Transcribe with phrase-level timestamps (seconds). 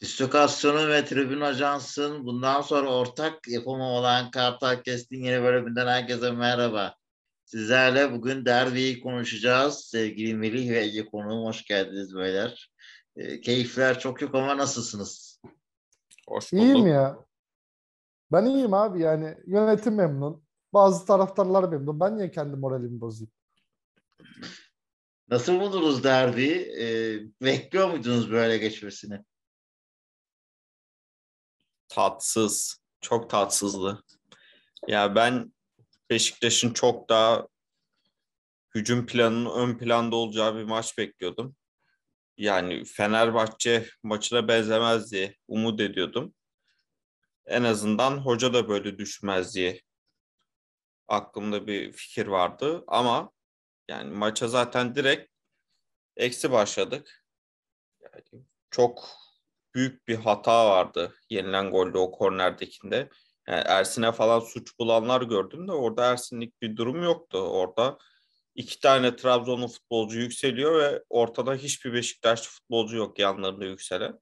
[0.00, 6.94] Distokasyonu ve Tribün Ajans'ın bundan sonra ortak yapımı olan Kartal Kest'in yeni bölümünden herkese merhaba.
[7.44, 9.84] Sizlerle bugün derbiyi konuşacağız.
[9.84, 12.72] Sevgili Melih ve Ege konuğum hoş geldiniz beyler.
[13.16, 15.40] E, keyifler çok yok ama nasılsınız?
[16.28, 16.64] Hoş bulduk.
[16.64, 17.18] İyiyim ya.
[18.32, 20.42] Ben iyiyim abi yani yönetim memnun.
[20.72, 22.00] Bazı taraftarlar memnun.
[22.00, 23.32] Ben niye kendi moralimi bozayım?
[25.28, 26.56] Nasıl buldunuz derbiyi?
[26.80, 26.86] E,
[27.42, 29.24] bekliyor muydunuz böyle geçmesini?
[31.88, 32.80] Tatsız.
[33.00, 34.04] Çok tatsızdı.
[34.88, 35.52] Ya ben
[36.10, 37.48] Beşiktaş'ın çok daha
[38.74, 41.56] hücum planının ön planda olacağı bir maç bekliyordum.
[42.36, 46.34] Yani Fenerbahçe maçına benzemez diye umut ediyordum.
[47.46, 49.82] En azından hoca da böyle düşmez diye
[51.08, 53.32] aklımda bir fikir vardı ama
[53.88, 55.32] yani maça zaten direkt
[56.16, 57.24] eksi başladık.
[58.00, 59.08] Yani çok
[59.74, 63.08] büyük bir hata vardı yenilen golde o kornerdekinde.
[63.48, 67.38] Yani Ersin'e falan suç bulanlar gördüm de orada Ersin'lik bir durum yoktu.
[67.38, 67.98] Orada
[68.54, 74.18] iki tane Trabzonlu futbolcu yükseliyor ve ortada hiçbir Beşiktaşlı futbolcu yok yanlarında yükselen.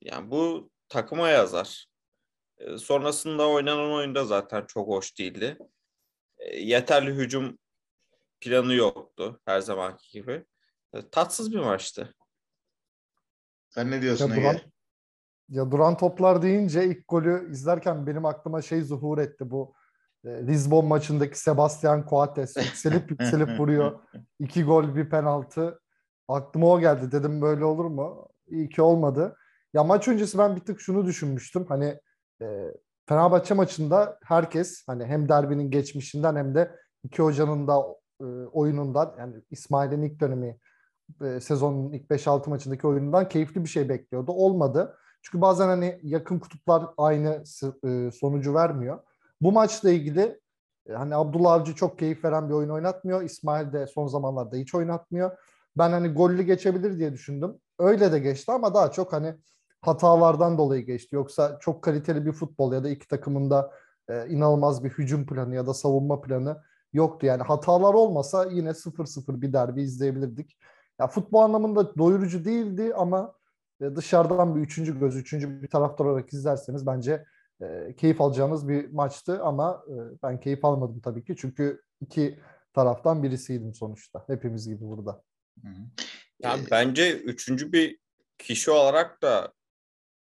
[0.00, 1.86] Yani bu takıma yazar.
[2.58, 5.58] E, sonrasında oynanan oyunda zaten çok hoş değildi.
[6.38, 7.58] E, yeterli hücum
[8.40, 10.44] planı yoktu her zamanki gibi.
[10.94, 12.14] E, tatsız bir maçtı.
[13.76, 14.42] Sen ne diyorsun Ya Ege?
[14.42, 14.56] duran,
[15.48, 19.74] ya duran toplar deyince ilk golü izlerken benim aklıma şey zuhur etti bu
[20.24, 24.00] e, Lisbon maçındaki Sebastian Coates yükselip yükselip vuruyor.
[24.38, 25.80] İki gol bir penaltı.
[26.28, 27.12] Aklıma o geldi.
[27.12, 28.28] Dedim böyle olur mu?
[28.48, 29.36] İyi ki olmadı.
[29.74, 31.66] Ya maç öncesi ben bir tık şunu düşünmüştüm.
[31.68, 32.00] Hani
[32.42, 32.46] e,
[33.08, 37.84] Fenerbahçe maçında herkes hani hem derbinin geçmişinden hem de iki hocanın da
[38.20, 40.58] e, oyunundan yani İsmail'in ilk dönemi
[41.24, 44.32] e, sezonun ilk 5-6 maçındaki oyunundan keyifli bir şey bekliyordu.
[44.32, 44.96] Olmadı.
[45.22, 47.42] Çünkü bazen hani yakın kutuplar aynı
[47.86, 48.98] e, sonucu vermiyor.
[49.40, 50.40] Bu maçla ilgili
[50.88, 53.22] e, hani Abdullah Avcı çok keyif veren bir oyun oynatmıyor.
[53.22, 55.38] İsmail de son zamanlarda hiç oynatmıyor.
[55.78, 57.54] Ben hani gollü geçebilir diye düşündüm.
[57.78, 59.34] Öyle de geçti ama daha çok hani
[59.82, 61.14] hatalardan dolayı geçti.
[61.14, 63.70] Yoksa çok kaliteli bir futbol ya da iki takımın da
[64.28, 66.62] inanılmaz bir hücum planı ya da savunma planı
[66.92, 67.26] yoktu.
[67.26, 70.56] Yani hatalar olmasa yine 0-0 bir derbi izleyebilirdik.
[71.00, 73.34] Ya futbol anlamında doyurucu değildi ama
[73.80, 77.24] e, dışarıdan bir üçüncü göz, üçüncü bir taraftar olarak izlerseniz bence
[77.62, 81.36] e, keyif alacağınız bir maçtı ama e, ben keyif almadım tabii ki.
[81.38, 82.38] Çünkü iki
[82.72, 84.24] taraftan birisiydim sonuçta.
[84.26, 85.22] Hepimiz gibi burada.
[85.62, 85.82] Hı hı.
[86.42, 87.98] Yani Ee, bence üçüncü bir
[88.38, 89.52] kişi olarak da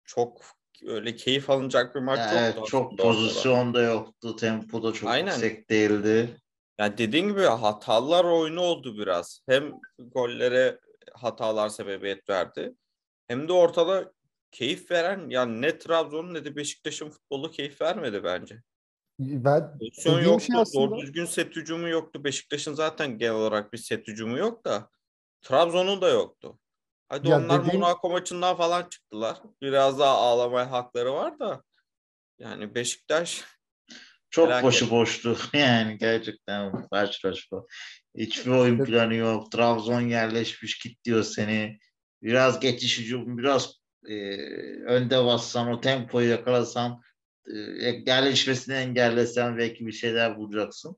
[0.04, 0.40] çok
[0.86, 3.02] öyle keyif alınacak bir maç evet, çok aslında ortada.
[3.02, 4.36] pozisyon da yoktu.
[4.36, 5.32] Tempo da çok Aynen.
[5.32, 6.36] yüksek değildi.
[6.78, 9.42] Yani dediğin gibi hatalar oyunu oldu biraz.
[9.48, 10.80] Hem gollere
[11.12, 12.74] hatalar sebebiyet verdi.
[13.28, 14.12] Hem de ortada
[14.50, 18.62] keyif veren yani ne Trabzon'un ne de Beşiktaş'ın futbolu keyif vermedi bence.
[19.18, 20.44] Ben Pozisyon yoktu.
[20.46, 22.24] şey aslında Doğru düzgün set hücumu yoktu.
[22.24, 24.88] Beşiktaş'ın zaten genel olarak bir set hücumu yok da
[25.42, 26.58] Trabzon'un da yoktu.
[27.08, 29.38] Hadi Ya onlar dediğim- Monaco maçından falan çıktılar.
[29.62, 31.62] Biraz daha ağlamaya hakları var da
[32.38, 33.44] yani Beşiktaş
[34.30, 34.64] Çok Felaket.
[34.64, 35.36] boşu boştu.
[35.52, 37.64] Yani gerçekten karşılaşma.
[38.18, 39.52] Hiçbir oyun planı yok.
[39.52, 41.78] Trabzon yerleşmiş git diyor seni.
[42.22, 43.74] Biraz geçiş hücum, biraz
[44.08, 44.14] e,
[44.86, 47.02] önde bassan, o tempoyu yakalasan,
[47.46, 47.58] e,
[48.06, 50.96] yerleşmesini engellesen belki bir şeyler bulacaksın.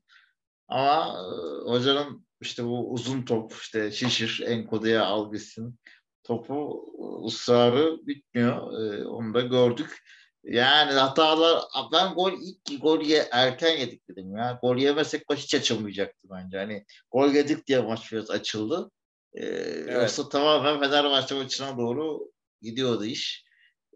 [0.68, 5.78] Ama e, hocanın işte bu uzun top, işte şişir, enkodeye al gitsin
[6.24, 8.82] topu e, ısrarı bitmiyor.
[8.82, 10.02] E, onu da gördük.
[10.44, 11.62] Yani hatalar
[11.92, 14.58] ben gol ilk gol ye, erken yedik dedim ya.
[14.62, 16.58] Gol yemesek maç hiç açılmayacaktı bence.
[16.58, 18.90] Hani gol yedik diye maç biraz açıldı.
[19.34, 19.46] Ee,
[19.92, 22.30] Yoksa tamamen Fenerbahçe maçına doğru
[22.62, 23.44] gidiyordu iş.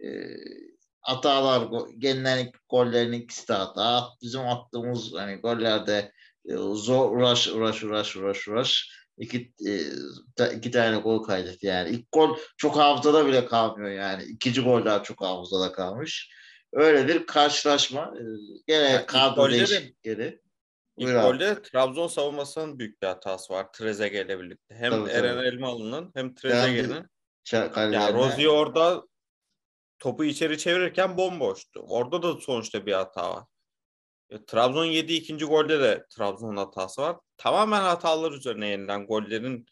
[0.04, 0.36] Ee,
[1.00, 4.08] hatalar, go- gelinen ilk gollerin ikisi de hata.
[4.22, 6.12] Bizim attığımız hani gollerde
[6.48, 11.88] e, zor uğraş uğraş uğraş uğraş uğraş iki, e, iki tane gol kaydetti yani.
[11.90, 14.22] İlk gol çok hafızada bile kalmıyor yani.
[14.24, 16.30] İkinci gol daha çok hafızada kalmış.
[16.72, 18.14] Öyle bir karşılaşma.
[18.18, 18.22] Ee,
[18.66, 20.40] Gene Ya ilk kadro golde de- değişiklikleri.
[20.96, 21.26] İlk Buyur abi.
[21.38, 24.74] golde Trabzon savunmasının büyük bir hatası var Trezeguet ile birlikte.
[24.74, 25.46] Hem Tabii, Eren tabii.
[25.46, 27.04] Elmalı'nın hem Trezeguet'in.
[27.46, 29.02] Ça- Ya kalelerine- Rozier orada
[29.98, 31.80] topu içeri çevirirken bomboştu.
[31.88, 33.44] Orada da sonuçta bir hata var.
[34.46, 37.16] Trabzon yediği ikinci golde de Trabzon'un hatası var.
[37.36, 39.66] Tamamen hatalar üzerine yenilen gollerin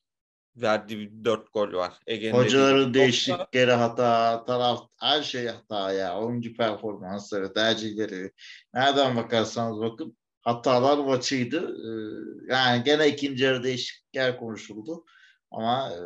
[0.56, 1.93] verdiği dört gol var.
[2.06, 6.20] Ege'nin Hocaların değişiklikleri hata, taraf her şey hata ya.
[6.20, 8.32] Oyuncu performansları, tercihleri.
[8.75, 11.59] Nereden bakarsanız bakın hatalar maçıydı.
[11.59, 15.05] Ee, yani gene ikinci yarı değişiklikler konuşuldu.
[15.50, 16.00] Ama e,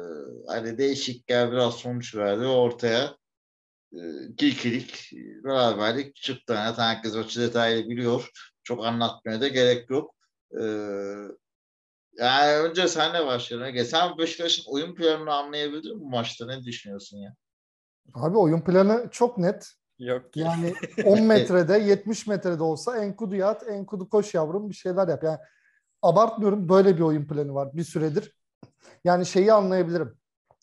[0.46, 3.16] hani değişiklikler biraz sonuç verdi ve ortaya
[4.40, 5.10] ikilik
[5.44, 6.52] beraberlik çıktı.
[6.52, 8.30] Yani herkes o detaylı biliyor.
[8.62, 10.16] Çok anlatmaya da gerek yok.
[12.18, 13.68] Yani önce senle başlayalım.
[13.68, 13.84] Ege.
[13.84, 16.46] Sen Beşiktaş'ın oyun planını anlayabildin mi bu maçta?
[16.46, 17.34] Ne düşünüyorsun ya?
[18.14, 19.72] Abi oyun planı çok net.
[19.98, 20.40] Yok ki.
[20.40, 20.74] Yani
[21.04, 25.22] 10 metrede 70 metrede olsa Enkudu yat, Enkudu koş yavrum bir şeyler yap.
[25.24, 25.38] Yani
[26.02, 28.36] abartmıyorum böyle bir oyun planı var bir süredir.
[29.04, 30.18] Yani şeyi anlayabilirim.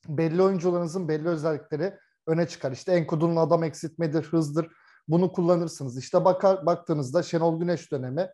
[0.07, 1.93] Belli oyuncularınızın belli özellikleri
[2.27, 2.71] öne çıkar.
[2.71, 4.67] İşte Enkudu'nun adam eksiltmedir, hızdır.
[5.07, 5.97] Bunu kullanırsınız.
[5.97, 8.29] İşte bakar, baktığınızda Şenol Güneş dönemi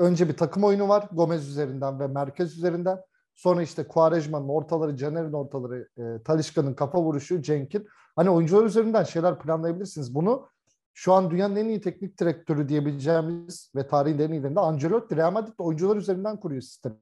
[0.00, 2.98] önce bir takım oyunu var Gomez üzerinden ve merkez üzerinden.
[3.34, 7.86] Sonra işte Quaresma'nın ortaları, Caner'in ortaları, e, Talişka'nın kafa vuruşu, Cenk'in.
[8.16, 10.14] Hani oyuncular üzerinden şeyler planlayabilirsiniz.
[10.14, 10.48] Bunu
[10.94, 15.54] şu an dünyanın en iyi teknik direktörü diyebileceğimiz ve tarihin en iyilerinde Ancelotti Real Madrid
[15.58, 16.94] oyuncular üzerinden kuruyor sistemi.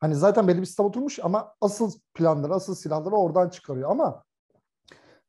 [0.00, 3.90] Hani zaten belli bir sistem oturmuş ama asıl planları, asıl silahları oradan çıkarıyor.
[3.90, 4.24] Ama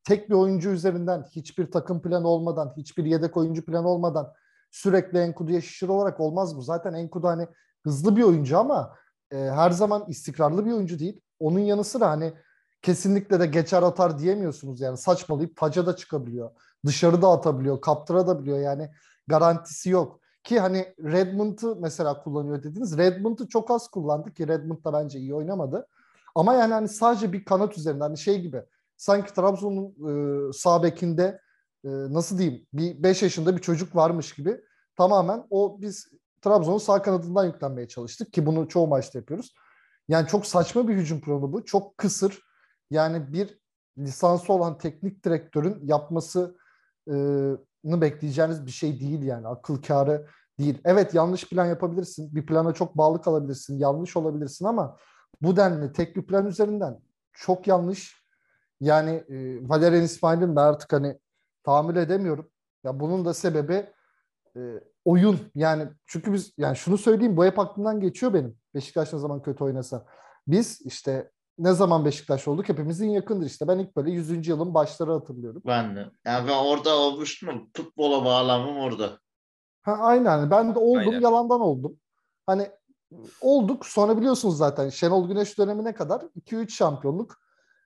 [0.03, 4.33] tek bir oyuncu üzerinden hiçbir takım planı olmadan, hiçbir yedek oyuncu planı olmadan
[4.73, 6.61] sürekli Enkudu'ya şişir olarak olmaz bu.
[6.61, 7.47] Zaten Enkudu hani
[7.83, 8.95] hızlı bir oyuncu ama
[9.31, 11.21] e, her zaman istikrarlı bir oyuncu değil.
[11.39, 12.33] Onun yanı sıra hani
[12.81, 16.51] kesinlikle de geçer atar diyemiyorsunuz yani saçmalayıp taca da çıkabiliyor.
[16.85, 18.91] Dışarıda atabiliyor, kaptırabiliyor yani
[19.27, 20.19] garantisi yok.
[20.43, 22.97] Ki hani Redmond'u mesela kullanıyor dediniz.
[22.97, 25.87] Redmond'u çok az kullandı ki Redmond da bence iyi oynamadı.
[26.35, 28.63] Ama yani hani sadece bir kanat üzerinden hani şey gibi
[28.97, 31.39] sanki Trabzon'un e, sağ bekinde
[31.85, 34.61] e, nasıl diyeyim bir 5 yaşında bir çocuk varmış gibi
[34.95, 36.07] tamamen o biz
[36.41, 39.53] Trabzon'un sağ kanadından yüklenmeye çalıştık ki bunu çoğu maçta yapıyoruz.
[40.07, 41.65] Yani çok saçma bir hücum planı bu.
[41.65, 42.43] Çok kısır.
[42.91, 43.59] Yani bir
[43.97, 46.55] lisansı olan teknik direktörün yapmasını
[47.83, 49.47] bekleyeceğiniz bir şey değil yani.
[49.47, 50.27] Akıl kârı
[50.59, 50.81] değil.
[50.85, 52.35] Evet yanlış plan yapabilirsin.
[52.35, 53.77] Bir plana çok bağlı kalabilirsin.
[53.77, 54.97] Yanlış olabilirsin ama
[55.41, 56.99] bu denli tek bir plan üzerinden
[57.33, 58.23] çok yanlış.
[58.81, 61.19] Yani e, Valerian İsmail'in de artık hani
[61.63, 62.49] tahammül edemiyorum.
[62.83, 63.89] Ya bunun da sebebi
[64.55, 64.59] e,
[65.05, 65.39] oyun.
[65.55, 68.57] Yani çünkü biz yani şunu söyleyeyim bu hep aklımdan geçiyor benim.
[68.75, 70.05] Beşiktaş ne zaman kötü oynasa.
[70.47, 73.67] Biz işte ne zaman Beşiktaş olduk hepimizin yakındır işte.
[73.67, 74.47] Ben ilk böyle 100.
[74.47, 75.61] yılın başları hatırlıyorum.
[75.65, 76.05] Ben de.
[76.25, 77.69] Yani ben orada olmuştum.
[77.75, 79.19] Futbola bağlamım orada.
[79.81, 80.51] Ha, aynen.
[80.51, 81.09] Ben de oldum.
[81.09, 81.21] Aynen.
[81.21, 81.97] Yalandan oldum.
[82.45, 82.69] Hani
[83.41, 83.85] olduk.
[83.85, 87.42] Sonra biliyorsunuz zaten Şenol Güneş dönemine kadar 2-3 şampiyonluk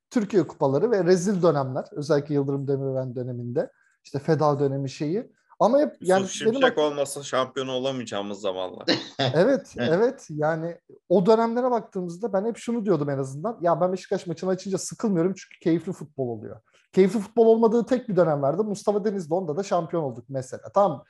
[0.09, 1.85] Türkiye kupaları ve rezil dönemler.
[1.91, 3.71] Özellikle Yıldırım Demirören döneminde.
[4.03, 5.31] işte Feda dönemi şeyi.
[5.59, 6.77] Ama hep yani Yusuf Şimşek benim...
[6.77, 8.85] olmasa şampiyon olamayacağımız zamanlar.
[9.33, 10.27] evet, evet.
[10.29, 10.77] Yani
[11.09, 13.57] o dönemlere baktığımızda ben hep şunu diyordum en azından.
[13.61, 16.61] Ya ben Beşiktaş maçını açınca sıkılmıyorum çünkü keyifli futbol oluyor.
[16.93, 18.63] Keyifli futbol olmadığı tek bir dönem vardı.
[18.63, 20.63] Mustafa Denizli onda da şampiyon olduk mesela.
[20.73, 21.03] Tamam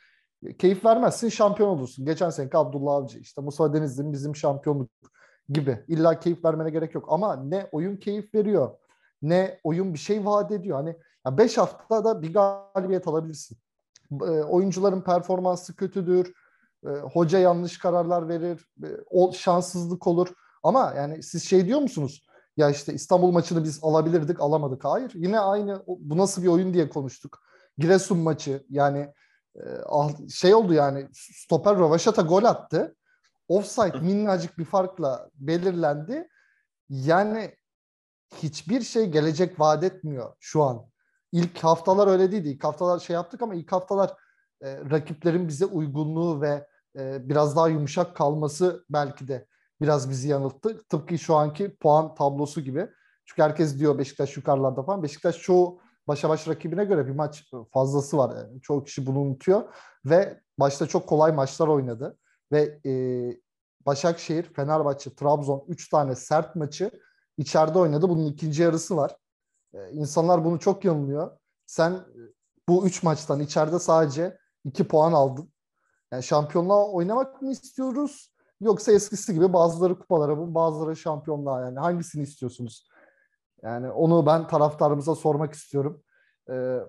[0.59, 2.05] keyif vermezsin şampiyon olursun.
[2.05, 4.89] Geçen seneki Abdullah Avcı işte Mustafa Denizli'nin bizim şampiyonluk
[5.49, 5.83] gibi.
[5.87, 8.77] İlla keyif vermene gerek yok ama ne oyun keyif veriyor
[9.21, 10.77] ne oyun bir şey vaat ediyor.
[10.77, 10.95] Hani
[11.37, 13.57] 5 haftada bir galibiyet alabilirsin.
[14.11, 16.33] E, oyuncuların performansı kötüdür.
[16.85, 18.69] E, hoca yanlış kararlar verir.
[18.83, 20.27] E, o şanssızlık olur.
[20.63, 22.27] Ama yani siz şey diyor musunuz?
[22.57, 24.85] Ya işte İstanbul maçını biz alabilirdik, alamadık.
[24.85, 25.11] Hayır.
[25.15, 27.39] Yine aynı bu nasıl bir oyun diye konuştuk.
[27.77, 29.13] Giresun maçı yani
[30.29, 32.95] şey oldu yani stoper Ravaşata gol attı.
[33.47, 36.27] Offside minnacık bir farkla belirlendi.
[36.89, 37.55] Yani
[38.35, 40.85] hiçbir şey gelecek vaat etmiyor şu an.
[41.31, 42.49] İlk haftalar öyle değildi.
[42.49, 44.13] İlk haftalar şey yaptık ama ilk haftalar
[44.61, 49.47] e, rakiplerin bize uygunluğu ve e, biraz daha yumuşak kalması belki de
[49.81, 50.83] biraz bizi yanılttı.
[50.89, 52.89] Tıpkı şu anki puan tablosu gibi.
[53.25, 55.03] Çünkü herkes diyor Beşiktaş yukarılarda falan.
[55.03, 58.35] Beşiktaş çoğu başa baş rakibine göre bir maç fazlası var.
[58.35, 59.73] Yani çoğu kişi bunu unutuyor.
[60.05, 62.17] Ve başta çok kolay maçlar oynadı.
[62.51, 62.91] Ve e,
[63.85, 66.91] Başakşehir, Fenerbahçe, Trabzon 3 tane sert maçı
[67.37, 68.09] içeride oynadı.
[68.09, 69.15] Bunun ikinci yarısı var.
[69.73, 71.37] Ee, insanlar bunu çok yanılıyor.
[71.65, 72.19] Sen e,
[72.69, 75.49] bu üç maçtan içeride sadece iki puan aldın.
[76.11, 78.31] Yani şampiyonluğa oynamak mı istiyoruz?
[78.61, 82.87] Yoksa eskisi gibi bazıları kupalara bazıları şampiyonluğa yani hangisini istiyorsunuz?
[83.63, 86.03] Yani onu ben taraftarımıza sormak istiyorum.
[86.49, 86.79] Ee,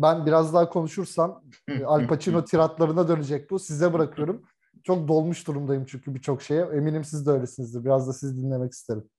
[0.00, 3.58] ben biraz daha konuşursam e, Al Pacino tiratlarına dönecek bu.
[3.58, 4.42] Size bırakıyorum.
[4.84, 6.62] Çok dolmuş durumdayım çünkü birçok şeye.
[6.62, 7.84] Eminim siz de öylesinizdir.
[7.84, 9.10] Biraz da sizi dinlemek isterim.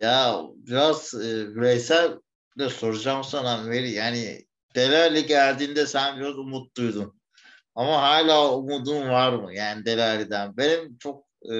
[0.00, 2.18] Ya biraz e, bireysel
[2.58, 3.90] de soracağım sana Veli.
[3.90, 7.20] Yani Delali geldiğinde sen biraz umutluydun.
[7.74, 9.54] Ama hala umudun var mı?
[9.54, 10.56] Yani Delali'den.
[10.56, 11.54] Benim çok e,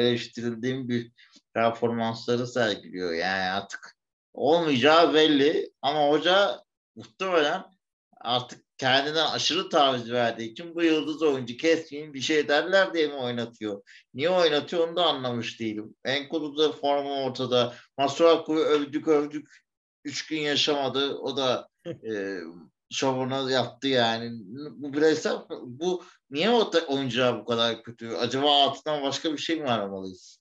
[0.00, 1.12] eleştirildiğim bir
[1.54, 3.12] performansları sergiliyor.
[3.12, 3.96] Yani artık
[4.32, 6.60] olmayacağı belli ama hoca
[6.96, 7.64] muhtemelen
[8.20, 13.14] artık kendinden aşırı taviz verdiği için bu yıldız oyuncu kesmeyin bir şey derler diye mi
[13.14, 13.82] oynatıyor?
[14.14, 15.94] Niye oynatıyor onu da anlamış değilim.
[16.04, 17.74] Enkudu da formu ortada.
[17.98, 19.48] Masuaku'yu övdük övdük.
[20.04, 21.14] Üç gün yaşamadı.
[21.14, 22.38] O da e,
[22.90, 24.30] şovunu yaptı yani.
[24.70, 28.08] Bu bireysel bu niye o oyuncular bu kadar kötü?
[28.08, 30.38] Acaba altından başka bir şey mi aramalıyız?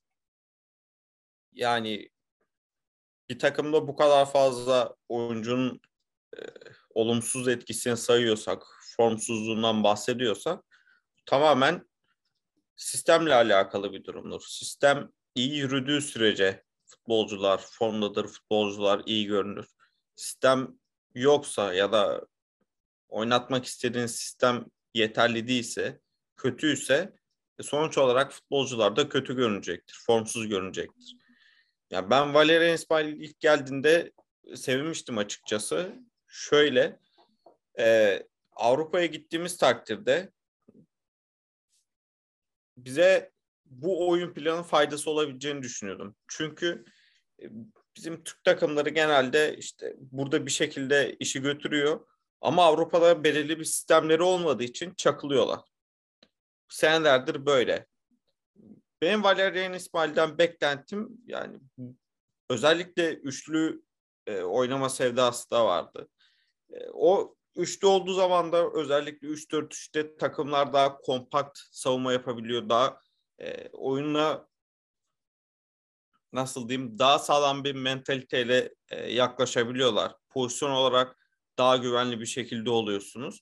[1.54, 2.10] Yani
[3.30, 5.82] bir takımda bu kadar fazla oyuncunun
[6.38, 6.42] e,
[6.94, 8.64] olumsuz etkisini sayıyorsak,
[8.98, 10.64] formsuzluğundan bahsediyorsak
[11.26, 11.90] tamamen
[12.76, 14.42] sistemle alakalı bir durumdur.
[14.48, 19.68] Sistem iyi yürüdüğü sürece futbolcular formdadır, futbolcular iyi görünür.
[20.16, 20.80] Sistem
[21.16, 22.28] yoksa ya da
[23.10, 26.00] oynatmak istediğin sistem yeterli değilse,
[26.38, 27.14] kötüyse
[27.60, 31.16] e, sonuç olarak futbolcular da kötü görünecektir, formsuz görünecektir.
[31.92, 34.12] Ya ben Valerian İsmail ilk geldiğinde
[34.56, 35.96] sevinmiştim açıkçası.
[36.30, 37.00] Şöyle
[37.80, 38.20] e,
[38.52, 40.32] Avrupa'ya gittiğimiz takdirde
[42.78, 43.32] bize
[43.66, 46.16] bu oyun planı faydası olabileceğini düşünüyordum.
[46.28, 46.86] Çünkü
[47.42, 47.46] e,
[47.96, 52.08] bizim Türk takımları genelde işte burada bir şekilde işi götürüyor
[52.42, 55.60] ama Avrupa'da belirli bir sistemleri olmadığı için çakılıyorlar.
[56.70, 57.88] Senelerdir böyle.
[59.02, 61.60] Benim Valerian İsmail'den beklentim yani
[62.50, 63.84] özellikle üçlü
[64.28, 66.10] e, oynama sevdası da vardı.
[66.74, 72.70] E, o üçlü olduğu zaman da özellikle 3-4-3'te takımlar daha kompakt savunma yapabiliyor.
[72.70, 73.02] Daha
[73.40, 74.48] e, oyunla
[76.34, 80.16] nasıl diyeyim daha sağlam bir mentaliteyle e, yaklaşabiliyorlar.
[80.30, 81.18] Pozisyon olarak
[81.58, 83.42] daha güvenli bir şekilde oluyorsunuz.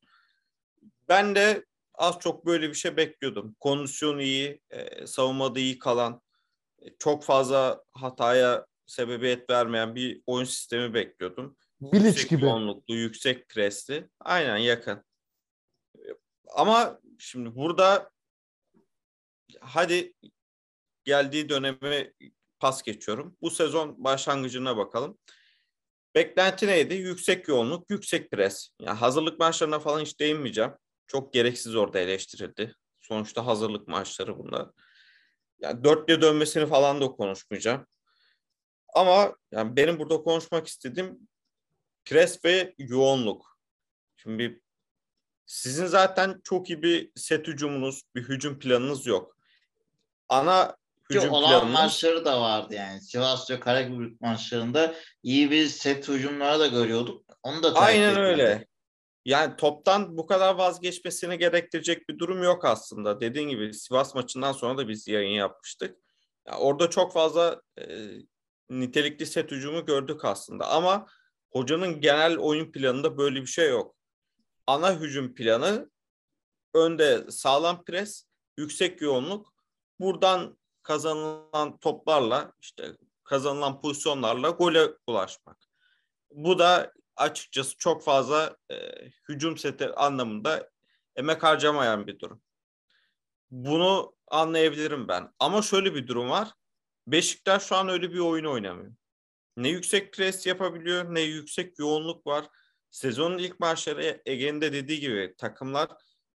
[1.10, 3.56] Ben de az çok böyle bir şey bekliyordum.
[3.60, 6.22] Kondisyon iyi, e, savunmada iyi kalan,
[6.80, 11.58] e, çok fazla hataya sebebiyet vermeyen bir oyun sistemi bekliyordum.
[11.82, 12.46] Bilic yüksek gibi.
[12.46, 14.10] yoğunluklu, yüksek presli.
[14.20, 15.04] Aynen yakın.
[16.56, 18.12] Ama şimdi burada
[19.62, 20.14] hadi
[21.04, 22.14] geldiği dönemi
[22.60, 23.38] pas geçiyorum.
[23.42, 25.18] Bu sezon başlangıcına bakalım.
[26.16, 26.94] Beklenti neydi?
[26.94, 28.70] Yüksek yoğunluk, yüksek pres.
[28.82, 30.72] Yani hazırlık maçlarına falan hiç değinmeyeceğim.
[31.08, 32.74] Çok gereksiz orada eleştirildi.
[33.00, 34.70] Sonuçta hazırlık maçları bunlar.
[35.60, 37.88] Yani dörtle dönmesini falan da konuşmayacağım.
[38.94, 41.28] Ama yani benim burada konuşmak istediğim
[42.10, 43.58] pres ve yoğunluk.
[44.18, 44.62] Şimdi
[45.46, 49.38] sizin zaten çok iyi bir set hücumunuz, bir hücum planınız yok.
[50.30, 50.76] Ana
[51.12, 53.02] Ki hücum olan planınız maçları da vardı yani.
[53.02, 57.26] Sivas ve Karagümrük maçlarında iyi bir set hücumları da görüyorduk.
[57.44, 58.26] Onu da aynen etmedi.
[58.26, 58.68] öyle.
[59.26, 63.22] Yani toptan bu kadar vazgeçmesini gerektirecek bir durum yok aslında.
[63.22, 65.98] Dediğin gibi Sivas maçından sonra da biz yayın yapmıştık.
[66.48, 67.84] Ya orada çok fazla e,
[68.70, 70.68] nitelikli set hücumu gördük aslında.
[70.68, 71.08] Ama
[71.52, 73.96] hocanın genel oyun planında böyle bir şey yok.
[74.68, 75.90] Ana hücum planı
[76.74, 78.26] önde sağlam pres,
[78.58, 79.54] yüksek yoğunluk.
[80.00, 85.58] Buradan kazanılan toplarla işte kazanılan pozisyonlarla gole ulaşmak.
[86.32, 88.76] Bu da açıkçası çok fazla e,
[89.30, 90.70] hücum seti anlamında
[91.16, 92.42] emek harcamayan bir durum.
[93.52, 95.34] Bunu anlayabilirim ben.
[95.40, 96.54] Ama şöyle bir durum var.
[97.08, 98.92] Beşiktaş şu an öyle bir oyun oynamıyor.
[99.58, 102.46] Ne yüksek pres yapabiliyor ne yüksek yoğunluk var.
[102.92, 105.90] Sezonun ilk maçları Ege'nin de dediği gibi takımlar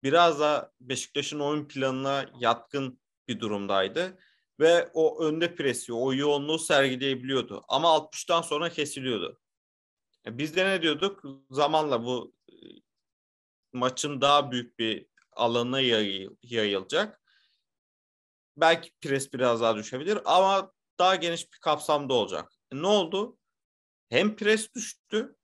[0.03, 4.17] biraz da Beşiktaş'ın oyun planına yatkın bir durumdaydı.
[4.59, 7.63] Ve o önde presi, o yoğunluğu sergileyebiliyordu.
[7.67, 9.41] Ama 60'tan sonra kesiliyordu.
[10.25, 11.23] E, Biz de ne diyorduk?
[11.49, 12.55] Zamanla bu e,
[13.73, 15.07] maçın daha büyük bir
[15.81, 17.21] yayı- yayılacak.
[18.57, 22.58] Belki pres biraz daha düşebilir ama daha geniş bir kapsamda olacak.
[22.71, 23.37] E, Ne oldu?
[24.09, 25.35] Hem pres düştü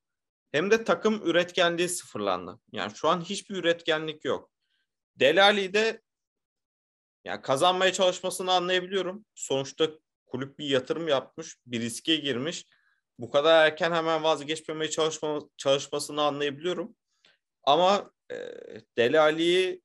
[0.52, 2.60] hem de takım üretkenliği sıfırlandı.
[2.72, 4.52] Yani şu an hiçbir üretkenlik yok.
[5.16, 6.02] Delali'de
[7.26, 9.26] yani kazanmaya çalışmasını anlayabiliyorum.
[9.36, 9.90] Sonuçta
[10.26, 12.66] kulüp bir yatırım yapmış, bir riske girmiş.
[13.20, 16.96] Bu kadar erken hemen vazgeçmemeye çalışma, çalışmasını anlayabiliyorum.
[17.64, 18.36] Ama e,
[18.98, 19.82] Dele Alli'yi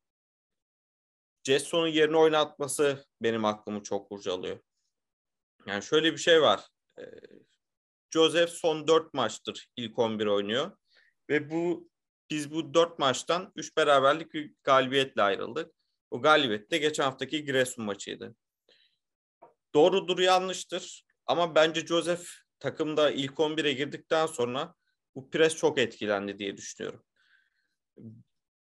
[1.45, 4.59] Jetson'un yerine oynatması benim aklımı çok kurcalıyor.
[5.67, 6.70] Yani şöyle bir şey var.
[7.01, 7.05] E,
[8.11, 10.77] Joseph son 4 maçtır ilk 11 oynuyor.
[11.29, 11.91] Ve bu
[12.31, 15.75] biz bu 4 maçtan 3 beraberlik bir galibiyetle ayrıldık.
[16.11, 18.35] O galibiyet de geçen haftaki Giresun maçıydı.
[19.75, 22.27] Doğrudur yanlıştır ama bence Joseph
[22.59, 24.75] takımda ilk 11'e girdikten sonra
[25.15, 27.05] bu pres çok etkilendi diye düşünüyorum.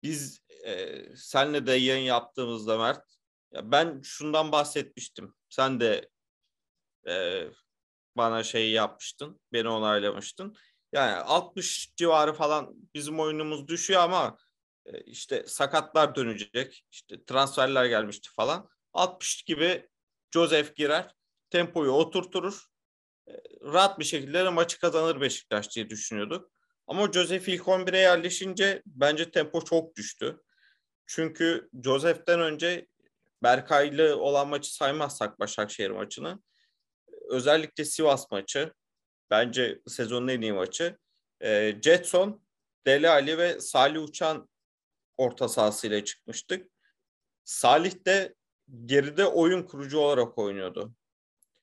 [0.02, 3.04] Biz e, senle de yayın yaptığımızda Mert
[3.52, 5.34] ya ben şundan bahsetmiştim.
[5.48, 6.08] Sen de
[7.08, 7.44] e,
[8.16, 9.40] bana şey yapmıştın.
[9.52, 10.56] Beni onaylamıştın.
[10.92, 14.38] Yani 60 civarı falan bizim oyunumuz düşüyor ama
[14.86, 16.84] e, işte sakatlar dönecek.
[16.90, 18.68] işte transferler gelmişti falan.
[18.92, 19.88] 60 gibi
[20.34, 21.14] Joseph girer.
[21.50, 22.66] Tempoyu oturturur.
[23.28, 26.50] e, Rahat bir şekilde de maçı kazanır Beşiktaş diye düşünüyorduk.
[26.86, 30.40] Ama Joseph ilk 11'e yerleşince bence tempo çok düştü.
[31.06, 32.86] Çünkü Joseph'ten önce
[33.42, 36.38] Berkay'lı olan maçı saymazsak Başakşehir maçını.
[37.28, 38.72] Özellikle Sivas maçı.
[39.30, 40.98] Bence sezonun en iyi maçı.
[41.42, 42.44] E, Jetson,
[42.86, 44.48] Deli Ali ve Salih Uçan
[45.16, 46.70] orta sahasıyla çıkmıştık.
[47.44, 48.34] Salih de
[48.84, 50.94] geride oyun kurucu olarak oynuyordu.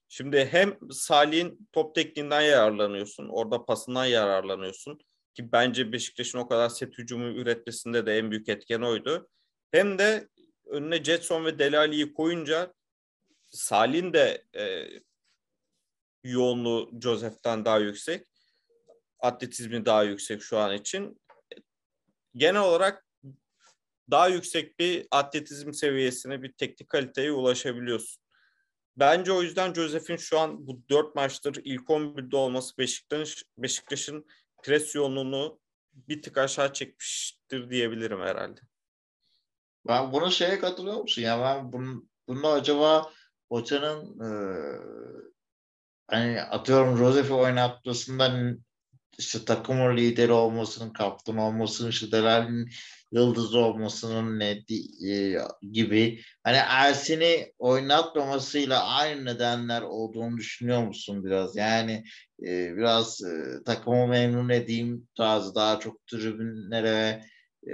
[0.09, 3.29] Şimdi hem Salih'in top tekniğinden yararlanıyorsun.
[3.29, 4.99] Orada pasından yararlanıyorsun.
[5.33, 9.29] Ki bence Beşiktaş'ın o kadar set hücumu üretmesinde de en büyük etken oydu.
[9.71, 10.27] Hem de
[10.65, 12.73] önüne Jetson ve Delali'yi koyunca
[13.49, 14.87] Salih'in de e,
[16.23, 18.27] yoğunluğu Joseph'ten daha yüksek.
[19.19, 21.21] Atletizmi daha yüksek şu an için.
[22.35, 23.05] Genel olarak
[24.11, 28.23] daha yüksek bir atletizm seviyesine, bir teknik kaliteye ulaşabiliyorsun.
[28.97, 34.25] Bence o yüzden Joseph'in şu an bu dört maçtır ilk 11'de olması Beşiktaş, Beşiktaş'ın
[34.63, 35.59] pres yoğunluğunu
[35.93, 38.61] bir tık aşağı çekmiştir diyebilirim herhalde.
[39.87, 41.21] Ben bunu şeye katılıyor musun?
[41.21, 43.11] Ya ben bunun, bunu acaba
[43.49, 44.29] hocanın e,
[46.11, 48.59] hani atıyorum Josef'i oynatmasından
[49.17, 52.69] işte takımın lideri olmasının, kaptan olmasının, işte Delal'in
[53.11, 54.63] yıldız olmasının ne
[55.11, 55.37] e,
[55.71, 61.55] gibi hani Ersin'i oynatmamasıyla aynı nedenler olduğunu düşünüyor musun biraz?
[61.55, 62.03] Yani
[62.47, 67.21] e, biraz e, takımı memnun edeyim tarzı daha çok tribünlere
[67.67, 67.73] e,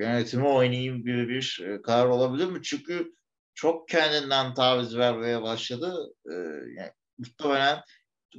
[0.00, 2.62] yönetimi oynayayım gibi bir e, karar olabilir mi?
[2.62, 3.12] Çünkü
[3.54, 6.14] çok kendinden taviz vermeye başladı.
[6.30, 6.34] E,
[6.76, 7.82] yani, muhtemelen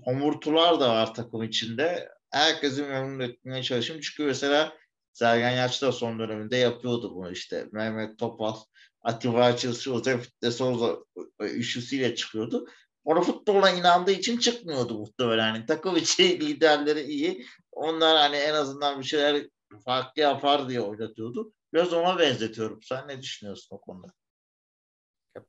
[0.03, 2.09] homurtular da var takım içinde.
[2.31, 4.01] Herkesi memnun etmeye çalışayım.
[4.01, 4.73] Çünkü mesela
[5.13, 7.67] Sergen Yaç da son döneminde yapıyordu bunu işte.
[7.71, 8.55] Mehmet Topal,
[9.01, 10.05] Atiba Açılışı,
[10.43, 10.97] de Souza
[11.39, 12.67] üçlüsüyle çıkıyordu.
[13.03, 15.47] Ona futbola inandığı için çıkmıyordu muhtemelen.
[15.47, 17.45] Yani takım içi liderleri iyi.
[17.71, 19.49] Onlar hani en azından bir şeyler
[19.85, 21.53] farklı yapar diye oynatıyordu.
[21.73, 22.83] Biraz ona benzetiyorum.
[22.83, 24.07] Sen ne düşünüyorsun o konuda?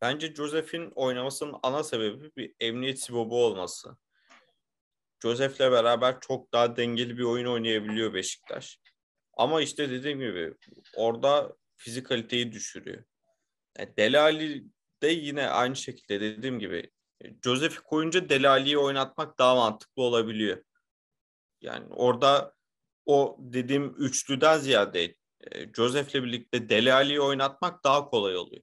[0.02, 3.96] Bence Joseph'in oynamasının ana sebebi bir emniyet sibobu olması.
[5.22, 8.78] Joseph'le beraber çok daha dengeli bir oyun oynayabiliyor Beşiktaş.
[9.36, 10.54] Ama işte dediğim gibi
[10.96, 13.04] orada fizikaliteyi düşürüyor.
[13.78, 14.64] Yani Delali
[15.02, 16.90] de yine aynı şekilde dediğim gibi
[17.44, 20.64] Joseph'i koyunca Delali'yi oynatmak daha mantıklı olabiliyor.
[21.60, 22.54] Yani orada
[23.06, 28.62] o dediğim üçlüden ziyade e, Joseph'le birlikte Delali'yi oynatmak daha kolay oluyor.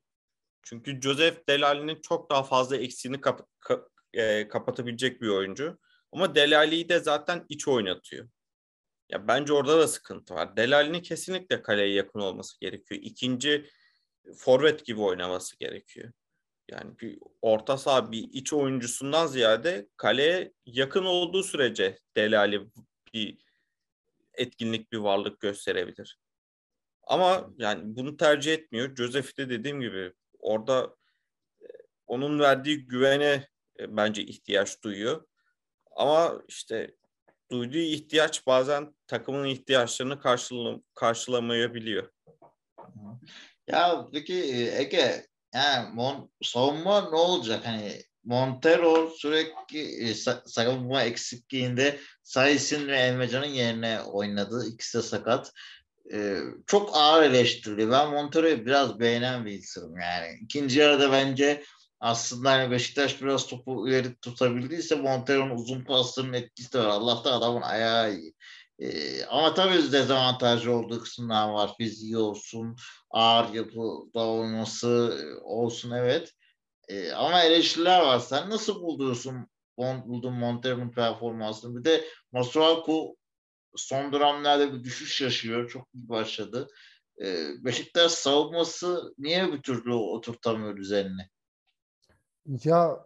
[0.63, 5.79] Çünkü Joseph Delali'nin çok daha fazla eksiğini kap- ka- e, kapatabilecek bir oyuncu.
[6.11, 8.29] Ama Delali'yi de zaten iç oynatıyor.
[9.09, 10.57] Ya bence orada da sıkıntı var.
[10.57, 13.01] Delali'nin kesinlikle kaleye yakın olması gerekiyor.
[13.03, 13.69] İkinci
[14.37, 16.11] forvet gibi oynaması gerekiyor.
[16.71, 22.67] Yani bir orta saha bir iç oyuncusundan ziyade kaleye yakın olduğu sürece Delali
[23.13, 23.37] bir
[24.33, 26.19] etkinlik bir varlık gösterebilir.
[27.03, 28.95] Ama yani bunu tercih etmiyor.
[28.95, 30.95] Joseph de dediğim gibi orada
[31.61, 31.65] e,
[32.07, 33.47] onun verdiği güvene
[33.79, 35.25] e, bence ihtiyaç duyuyor.
[35.95, 36.95] Ama işte
[37.51, 42.09] duyduğu ihtiyaç bazen takımın ihtiyaçlarını karşılam karşılamayabiliyor.
[43.67, 47.65] Ya peki e, Ege yani Mon savunma ne olacak?
[47.65, 54.65] Hani Montero sürekli savunma eksikliğinde Sayısın ve Elmecan'ın yerine oynadı.
[54.73, 55.51] İkisi de sakat.
[56.13, 57.91] Ee, çok ağır eleştiriliyor.
[57.91, 60.39] Ben Montero'yu biraz beğenen bir insanım yani.
[60.41, 61.63] İkinci yarıda bence
[61.99, 66.87] aslında hani Beşiktaş biraz topu ileri tutabildiyse Montero'nun uzun paslarının etkisi de var.
[66.87, 68.33] Allah'ta adamın ayağı iyi.
[68.79, 71.71] Ee, ama tabii dezavantajlı olduğu kısımlar var.
[71.77, 72.75] Fiziği olsun,
[73.11, 76.33] ağır yapıda olması olsun evet.
[76.87, 78.19] Ee, ama eleştiriler var.
[78.19, 81.79] Sen nasıl buluyorsun buldun Montero'nun performansını?
[81.79, 83.15] Bir de Masuaku
[83.75, 85.69] son dönemlerde bir düşüş yaşıyor.
[85.69, 86.67] Çok iyi başladı.
[87.21, 91.29] Ee, Beşiktaş savunması niye bir türlü oturtamıyor üzerine?
[92.45, 93.05] Ya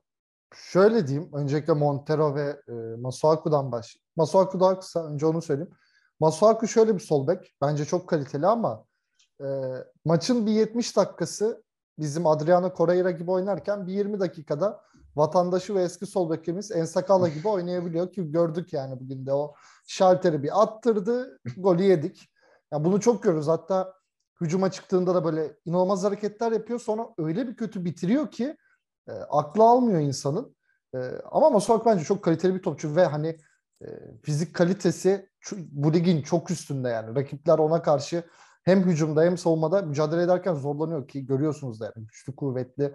[0.56, 1.30] şöyle diyeyim.
[1.34, 3.98] Öncelikle Montero ve e, Masuaku'dan baş.
[4.16, 5.08] Masuaku daha kısa.
[5.08, 5.72] Önce onu söyleyeyim.
[6.20, 7.56] Masuaku şöyle bir sol bek.
[7.62, 8.86] Bence çok kaliteli ama
[9.42, 9.46] e,
[10.06, 11.64] maçın bir 70 dakikası
[12.00, 14.84] bizim Adriano Correira gibi oynarken bir 20 dakikada
[15.16, 19.54] vatandaşı ve eski sol bekimiz Ensakala gibi oynayabiliyor ki gördük yani bugün de o
[19.88, 22.30] şalteri bir attırdı, golü yedik.
[22.72, 23.48] Yani bunu çok görürüz.
[23.48, 23.94] Hatta
[24.42, 26.80] hücuma çıktığında da böyle inanılmaz hareketler yapıyor.
[26.80, 28.58] Sonra öyle bir kötü bitiriyor ki
[29.08, 30.56] e, aklı almıyor insanın.
[30.96, 30.98] E,
[31.32, 33.38] ama Masuak bence çok kaliteli bir topçu ve hani
[33.82, 33.88] e,
[34.24, 37.16] fizik kalitesi bu ligin çok üstünde yani.
[37.16, 38.24] Rakipler ona karşı
[38.64, 42.94] hem hücumda hem savunmada mücadele ederken zorlanıyor ki görüyorsunuz da yani güçlü kuvvetli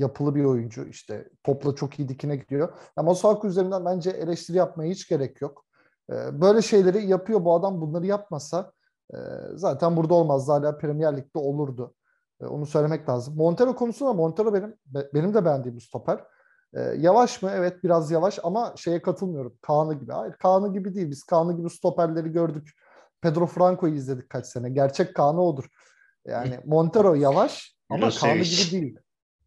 [0.00, 2.74] yapılı bir oyuncu işte topla çok iyi dikine gidiyor.
[2.96, 5.64] Yani Masuaku üzerinden bence eleştiri yapmaya hiç gerek yok.
[6.10, 8.72] E, böyle şeyleri yapıyor bu adam bunları yapmasa
[9.14, 9.16] e,
[9.54, 11.94] zaten burada olmazdı hala Premier Lig'de olurdu.
[12.40, 13.36] E, onu söylemek lazım.
[13.36, 14.74] Montero konusunda Montero benim
[15.14, 16.24] benim de beğendiğim stoper.
[16.74, 17.50] E, yavaş mı?
[17.54, 19.56] Evet biraz yavaş ama şeye katılmıyorum.
[19.62, 20.12] Kaan'ı gibi.
[20.12, 21.10] Hayır Kaan'ı gibi değil.
[21.10, 22.70] Biz Kaan'ı gibi stoperleri gördük.
[23.22, 24.70] Pedro Franco'yu izledik kaç sene.
[24.70, 25.68] Gerçek Kaan'ı odur.
[26.26, 28.98] Yani Montero yavaş ama Kaan'ı gibi değil.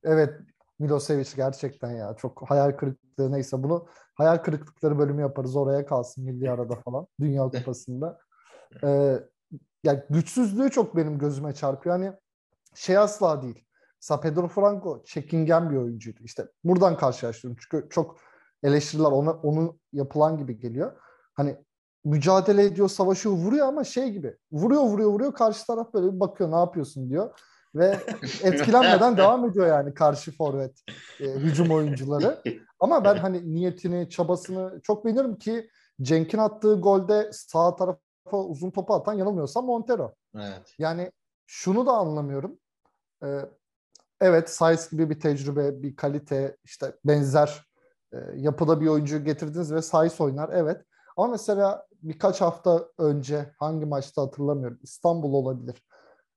[0.04, 0.34] Evet
[0.80, 6.52] Milosevic gerçekten ya çok hayal kırıklığı neyse bunu hayal kırıklıkları bölümü yaparız oraya kalsın milli
[6.52, 8.20] arada falan Dünya Kupası'nda.
[8.84, 9.20] Ee,
[9.84, 11.96] yani güçsüzlüğü çok benim gözüme çarpıyor.
[11.96, 12.14] Hani
[12.76, 13.66] şey asla değil.
[14.00, 16.20] Sa Pedro Franco çekingen bir oyuncuydu.
[16.24, 17.62] İşte buradan karşılaştırıyorum.
[17.62, 18.18] Çünkü çok
[18.64, 20.92] eleştiriler ona onun yapılan gibi geliyor.
[21.34, 21.58] Hani
[22.06, 24.38] mücadele ediyor, savaşıyor, vuruyor ama şey gibi.
[24.52, 25.34] Vuruyor, vuruyor, vuruyor.
[25.34, 27.40] Karşı taraf böyle bir bakıyor ne yapıyorsun diyor.
[27.76, 28.00] Ve
[28.44, 30.84] etkilenmeden devam ediyor yani karşı forvet
[31.20, 32.42] e, hücum oyuncuları.
[32.80, 35.70] Ama ben hani niyetini, çabasını çok beğeniyorum ki
[36.02, 40.14] Cenk'in attığı golde sağ tarafa uzun topu atan yanılmıyorsam Montero.
[40.36, 40.76] Evet.
[40.80, 41.12] Yani
[41.48, 42.60] şunu da anlamıyorum.
[43.24, 43.40] Ee,
[44.22, 47.66] evet Sayıs gibi bir tecrübe, bir kalite, işte benzer
[48.14, 50.50] e, yapıda bir oyuncu getirdiniz ve Sayıs oynar.
[50.54, 50.82] Evet.
[51.18, 54.80] Ama mesela birkaç hafta önce hangi maçta hatırlamıyorum.
[54.84, 55.84] İstanbul olabilir.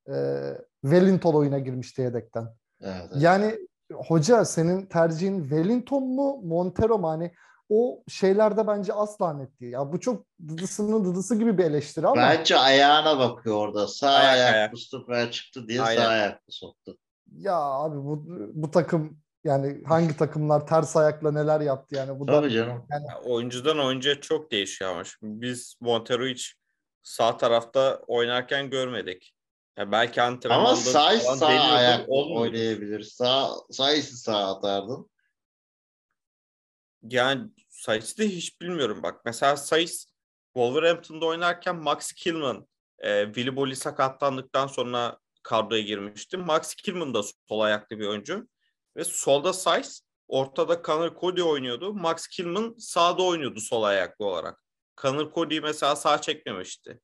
[0.08, 0.58] Ee,
[0.90, 2.48] Wellington oyuna girmişti yedekten.
[2.80, 3.22] Evet, evet.
[3.22, 3.58] Yani
[3.92, 7.08] hoca senin tercihin Wellington mu Montero mu?
[7.08, 7.32] Hani
[7.68, 9.72] o şeylerde bence asla net değil.
[9.72, 12.22] Ya bu çok dıdısının dıdısı gibi bir eleştiri ama.
[12.22, 13.88] Bence ayağına bakıyor orada.
[13.88, 14.74] Sağ Ayak, ayak,
[15.10, 15.32] ayak.
[15.32, 16.02] çıktı diye Aynen.
[16.02, 16.98] sağ ayaklı soktu.
[17.32, 22.32] Ya abi bu bu takım yani hangi takımlar ters ayakla neler yaptı yani bu da
[22.32, 22.86] Tabii canım.
[22.90, 25.04] Ya oyuncudan oyuncuya çok değişiyor ama.
[25.04, 26.54] Şimdi biz Montero'yu hiç
[27.02, 29.35] sağ tarafta oynarken görmedik.
[29.76, 33.02] Ya belki antrenmanda Ama falan sağ ayak oynayabilir.
[33.70, 35.10] Sağ ise sağ atardın.
[37.02, 39.24] Yani Saiz'i de hiç bilmiyorum bak.
[39.24, 40.12] Mesela Saiz
[40.54, 42.66] Wolverhampton'da oynarken Max Kilman
[42.98, 46.36] e, Willy Bolly sakatlandıktan sonra kadroya girmişti.
[46.36, 48.48] Max Kilman da sol ayaklı bir oyuncu.
[48.96, 51.94] Ve solda Saiz, ortada Connor Cody oynuyordu.
[51.94, 54.62] Max Kilman sağda oynuyordu sol ayaklı olarak.
[55.02, 57.00] Connor Cody'yi mesela sağ çekmemişti.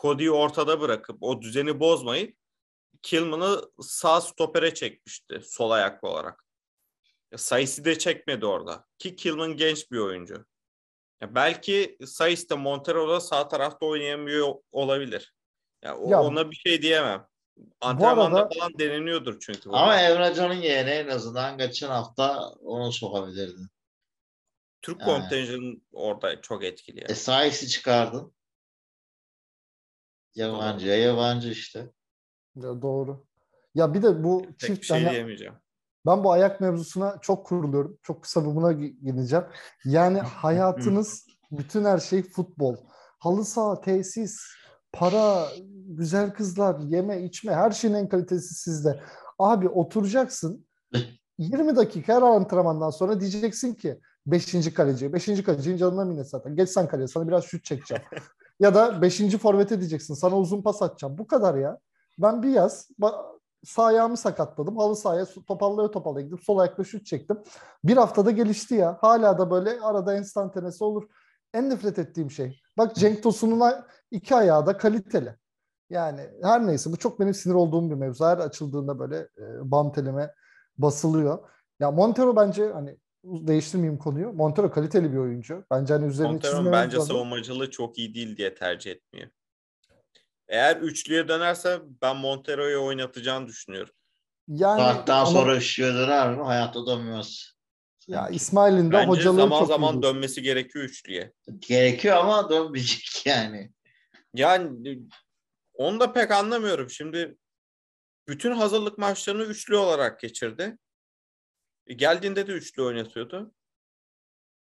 [0.00, 2.36] Cody'yi ortada bırakıp o düzeni bozmayıp
[3.02, 6.44] Kilman'ı sağ stopere çekmişti sol ayaklı olarak.
[7.32, 8.84] Ya Sais'i de çekmedi orada.
[8.98, 10.46] Ki Kilman genç bir oyuncu.
[11.20, 15.34] Ya belki Sais de Montero'da sağ tarafta oynayamıyor olabilir.
[15.84, 17.26] Ya, o- Ya- ona bir şey diyemem.
[17.80, 19.70] Antrenmanda arada- falan deneniyordur çünkü.
[19.70, 23.68] Ama Emrecan'ın yeğeni en azından geçen hafta onu sokabilirdin.
[24.82, 25.06] Türk Yani.
[25.06, 26.98] kontenjanı orada çok etkili.
[27.00, 27.14] E Yani.
[27.16, 28.35] sağ isi çıkardın.
[30.36, 31.92] Yabancıya yabancı işte.
[32.56, 33.26] Ya doğru.
[33.74, 35.54] Ya bir de bu Tek bir çift şey hani diyemeyeceğim.
[36.06, 37.98] ben bu ayak mevzusuna çok kuruluyorum.
[38.02, 39.44] Çok kısa bir buna gi- gideceğim.
[39.84, 42.76] Yani hayatınız bütün her şey futbol.
[43.18, 44.40] Halı saha, tesis,
[44.92, 45.48] para,
[45.88, 49.00] güzel kızlar, yeme, içme her şeyin en kalitesi sizde.
[49.38, 50.66] Abi oturacaksın
[51.38, 54.74] 20 dakika her antrenmandan sonra diyeceksin ki 5.
[54.74, 55.12] kaleci.
[55.12, 55.42] 5.
[55.42, 56.56] kalecinin canına minnet zaten.
[56.56, 58.02] Geç sen kaleye sana biraz şut çekeceğim.
[58.60, 59.38] ya da 5.
[59.38, 61.18] forvete diyeceksin sana uzun pas atacağım.
[61.18, 61.78] Bu kadar ya.
[62.18, 62.88] Ben bir yaz
[63.64, 64.76] sağ ayağımı sakatladım.
[64.76, 67.38] Halı sahaya topallaya topallaya gidip sol ayakla şut çektim.
[67.84, 68.98] Bir haftada gelişti ya.
[69.00, 71.08] Hala da böyle arada enstantanesi olur.
[71.54, 72.60] En nefret ettiğim şey.
[72.78, 73.72] Bak Cenk Tosun'un
[74.10, 75.36] iki ayağı da kaliteli.
[75.90, 78.24] Yani her neyse bu çok benim sinir olduğum bir mevzu.
[78.24, 80.34] Her açıldığında böyle e, bam telime
[80.78, 81.38] basılıyor.
[81.80, 84.32] Ya Montero bence hani değiştirmeyeyim konuyu.
[84.32, 85.64] Montero kaliteli bir oyuncu.
[85.70, 87.16] Bence hani üzerine çizmemiz bence lazım.
[87.16, 89.28] savunmacılığı çok iyi değil diye tercih etmiyor.
[90.48, 93.92] Eğer üçlüye dönerse ben Montero'yu oynatacağını düşünüyorum.
[94.48, 96.42] Yani Saatten ama- sonra ışığa döner mi?
[96.42, 97.52] Hayatta dönmez.
[98.08, 100.02] ya İsmail'in de hocalığı zaman çok zaman iyi.
[100.02, 101.32] dönmesi gerekiyor üçlüye.
[101.60, 103.72] Gerekiyor ama dönmeyecek yani.
[104.34, 104.98] Yani
[105.74, 106.90] onu da pek anlamıyorum.
[106.90, 107.36] Şimdi
[108.28, 110.78] bütün hazırlık maçlarını üçlü olarak geçirdi.
[111.86, 113.54] E, Geldiğinde de üçlü oynatıyordu.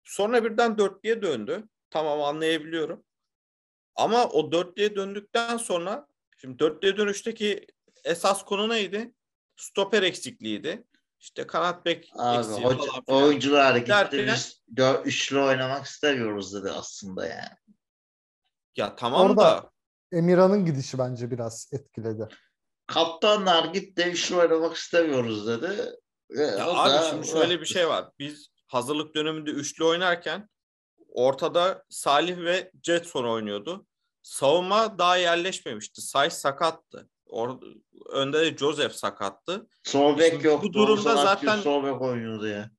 [0.03, 1.63] Sonra birden dörtlüye döndü.
[1.89, 3.03] Tamam anlayabiliyorum.
[3.95, 6.07] Ama o dörtlüye döndükten sonra
[6.37, 7.67] şimdi dörtlüye dönüşteki
[8.03, 9.13] esas konu neydi?
[9.55, 10.83] Stoper eksikliğiydi.
[11.19, 14.27] İşte kanat bek Abi eksiği hoca, oyuncular gitti.
[14.33, 17.57] Biz dört, üçlü oynamak istemiyoruz dedi aslında yani.
[18.75, 19.71] Ya tamam Orada- da
[20.11, 22.27] Emirhan'ın gidişi bence biraz etkiledi.
[22.87, 25.95] Kaptanlar gitti üçlü oynamak istemiyoruz dedi.
[26.29, 28.05] E, Ya abi da- şimdi şöyle bir şey var.
[28.19, 30.49] Biz hazırlık döneminde üçlü oynarken
[31.09, 33.85] ortada Salih ve Jetson oynuyordu.
[34.21, 36.01] Savunma daha yerleşmemişti.
[36.01, 37.09] Say sakattı.
[37.27, 39.67] Or- önde de Joseph sakattı.
[39.83, 40.73] Sol bek Şimdi bu yoktu.
[40.73, 42.71] durumda zaten- sol bek oynuyordu ya.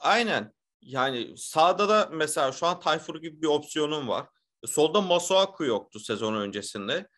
[0.00, 0.52] Aynen.
[0.80, 4.26] yani sağda da mesela şu an Tayfur gibi bir opsiyonun var.
[4.66, 7.08] Solda Masuaku yoktu sezon öncesinde.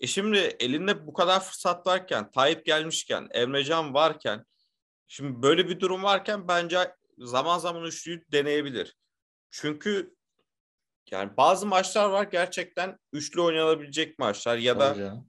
[0.00, 4.44] E şimdi elinde bu kadar fırsat varken, Tayyip gelmişken, Emrecan varken,
[5.14, 8.96] şimdi böyle bir durum varken bence zaman zaman üçlüyü deneyebilir.
[9.50, 10.14] Çünkü
[11.10, 15.26] yani bazı maçlar var gerçekten üçlü oynanabilecek maçlar ya da Hocam.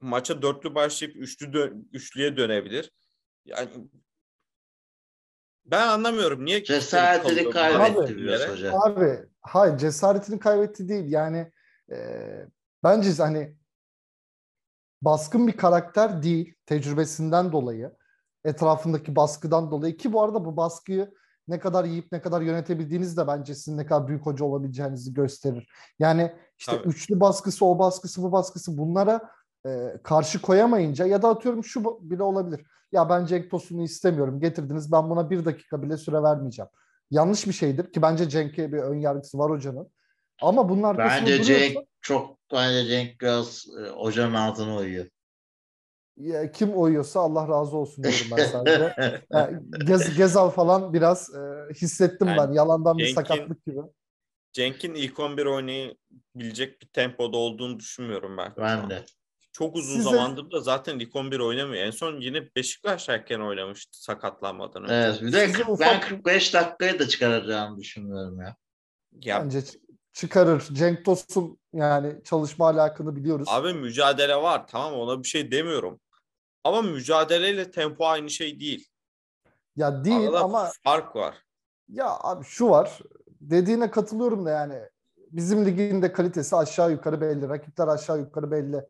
[0.00, 2.92] maça dörtlü başlayıp üçlü dö- üçlüye dönebilir.
[3.44, 3.70] Yani
[5.64, 8.48] ben anlamıyorum niye Cesaretini kaybetti yere?
[8.48, 8.74] hocam.
[8.82, 11.04] Abi hayır cesaretini kaybetti değil.
[11.08, 11.52] Yani
[11.92, 11.96] e,
[12.82, 13.56] bence hani
[15.02, 17.92] baskın bir karakter değil tecrübesinden dolayı
[18.44, 21.14] etrafındaki baskıdan dolayı ki bu arada bu baskıyı
[21.48, 25.68] ne kadar yiyip ne kadar yönetebildiğiniz de bence sizin ne kadar büyük hoca olabileceğinizi gösterir.
[25.98, 26.88] Yani işte Tabii.
[26.88, 29.30] üçlü baskısı, o baskısı, bu baskısı bunlara
[29.66, 32.66] e, karşı koyamayınca ya da atıyorum şu bile olabilir.
[32.92, 34.40] Ya ben Cenk Tosun'u istemiyorum.
[34.40, 36.68] Getirdiniz ben buna bir dakika bile süre vermeyeceğim.
[37.10, 39.88] Yanlış bir şeydir ki bence Cenk'e bir ön yargısı var hocanın.
[40.42, 45.06] Ama bunun arkasında Bence duruyorsa- Cenk çok bence Cenk biraz e, hocanın altına uyuyor.
[46.16, 48.94] Ya kim oyuyorsa Allah razı olsun diyorum ben sadece.
[49.32, 51.38] Yani Gez, Gezal falan biraz e,
[51.74, 52.52] hissettim Yani ben.
[52.52, 53.80] Yalandan bir Cenk'in- sakatlık gibi.
[54.52, 58.52] Cenk'in ilk 11 oynayabilecek bir tempoda olduğunu düşünmüyorum ben.
[58.58, 59.04] ben de.
[59.52, 61.82] Çok uzun Size- zamandır da zaten ilk 11 oynamıyor.
[61.84, 64.94] En son yine Beşiktaş'tayken oynamıştı sakatlanmadan önce.
[64.94, 65.22] Evet.
[65.22, 68.56] Bir de Size 40 ufak- ben 45 dakikayı da çıkaracağını düşünmüyorum ya.
[69.22, 69.60] Ya Bence
[70.12, 70.60] çıkarır.
[70.72, 73.48] Cenk Tosun yani çalışma alakını biliyoruz.
[73.50, 76.00] abi mücadele var tamam ona bir şey demiyorum.
[76.64, 78.88] Ama mücadeleyle tempo aynı şey değil.
[79.76, 81.34] ya değil Arada ama fark var.
[81.88, 82.98] ya abi şu var.
[83.40, 84.80] Dediğine katılıyorum da yani
[85.30, 87.48] bizim ligin de kalitesi aşağı yukarı belli.
[87.48, 88.86] Rakipler aşağı yukarı belli.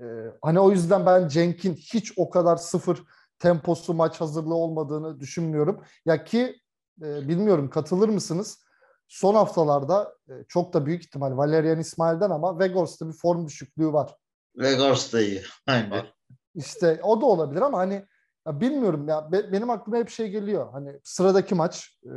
[0.00, 0.04] Ee,
[0.42, 3.02] hani o yüzden ben Cenk'in hiç o kadar sıfır
[3.38, 5.84] temposu maç hazırlığı olmadığını düşünmüyorum.
[6.04, 6.60] Ya ki
[7.02, 8.66] e, bilmiyorum katılır mısınız?
[9.08, 14.16] Son haftalarda e, çok da büyük ihtimal Valerian İsmail'den ama Vegors'ta bir form düşüklüğü var.
[14.56, 15.42] Vegors da iyi.
[15.66, 16.15] Bence.
[16.56, 18.06] İşte o da olabilir ama hani
[18.46, 20.72] ya bilmiyorum ya be- benim aklıma hep şey geliyor.
[20.72, 22.12] Hani sıradaki maç e,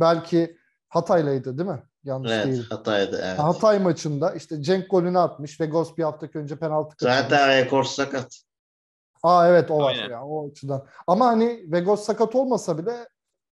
[0.00, 0.56] belki
[0.88, 1.82] Hatay'laydı değil mi?
[2.04, 2.70] Yanlış Evet değil.
[2.70, 3.38] hataydı evet.
[3.38, 5.60] Hatay maçında işte Cenk golünü atmış.
[5.60, 7.16] Vegors bir hafta önce penaltı kaçırmış.
[7.30, 8.42] Zaten rekor sakat.
[9.22, 10.10] Aa evet o var Aynen.
[10.10, 10.86] ya o açıdan.
[11.06, 13.08] Ama hani Vegors sakat olmasa bile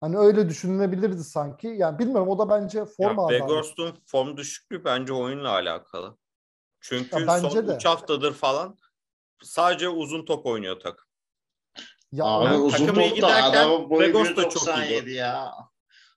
[0.01, 1.67] hani öyle düşünülebilirdi sanki.
[1.67, 3.43] Yani bilmiyorum o da bence Ya forma adaleti.
[3.43, 6.17] Vegors'un form düşüklüğü bence oyunla alakalı.
[6.81, 7.75] Çünkü Ya bence son de.
[7.75, 8.77] 3 haftadır falan
[9.43, 11.05] sadece uzun top oynuyor takım.
[12.11, 15.53] Ya Abi Yani uzun takım iyi topta giderken adamın boyu Vegors da çok 1.97 ya.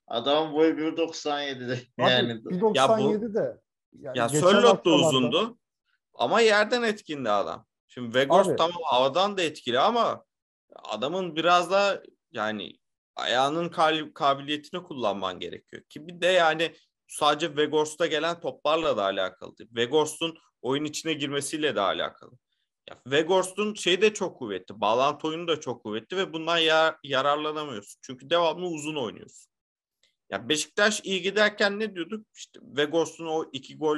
[0.07, 1.73] Adamın boyu 1.97 de.
[1.73, 3.61] Abi, Yani 1.97 de.
[3.99, 5.57] Yani Ya geçen Sörloth da uzundu
[6.13, 7.65] ama yerden etkindi adam.
[7.87, 8.55] Şimdi Vegors Abi.
[8.55, 10.23] tamam havadan da etkili ama
[10.83, 12.73] adamın biraz da yani
[13.15, 13.69] ayağının
[14.13, 15.83] kabiliyetini kullanman gerekiyor.
[15.83, 16.75] Ki bir de yani
[17.07, 19.53] sadece Vegors'ta gelen toplarla da alakalı.
[19.75, 22.31] Vegors'un oyun içine girmesiyle de alakalı.
[22.89, 24.81] Ya Vegors'un şeyi de çok kuvvetli.
[24.81, 27.99] Bağlantı oyunu da çok kuvvetli ve bundan yar- yararlanamıyorsun.
[28.01, 29.51] Çünkü devamlı uzun oynuyorsun.
[30.29, 32.27] Ya Beşiktaş iyi giderken ne diyorduk?
[32.35, 33.97] İşte Vegors'un o iki gol,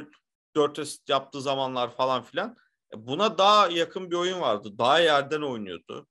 [0.56, 2.56] dört asist yaptığı zamanlar falan filan.
[2.94, 4.78] E, Buna daha yakın bir oyun vardı.
[4.78, 6.08] Daha yerden oynuyordu.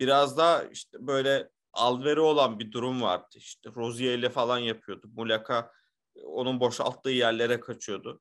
[0.00, 3.26] Biraz daha işte böyle alveri olan bir durum vardı.
[3.34, 5.06] İşte Rozier ile falan yapıyordu.
[5.16, 5.72] Muleka
[6.16, 8.20] e, onun boşalttığı yerlere kaçıyordu.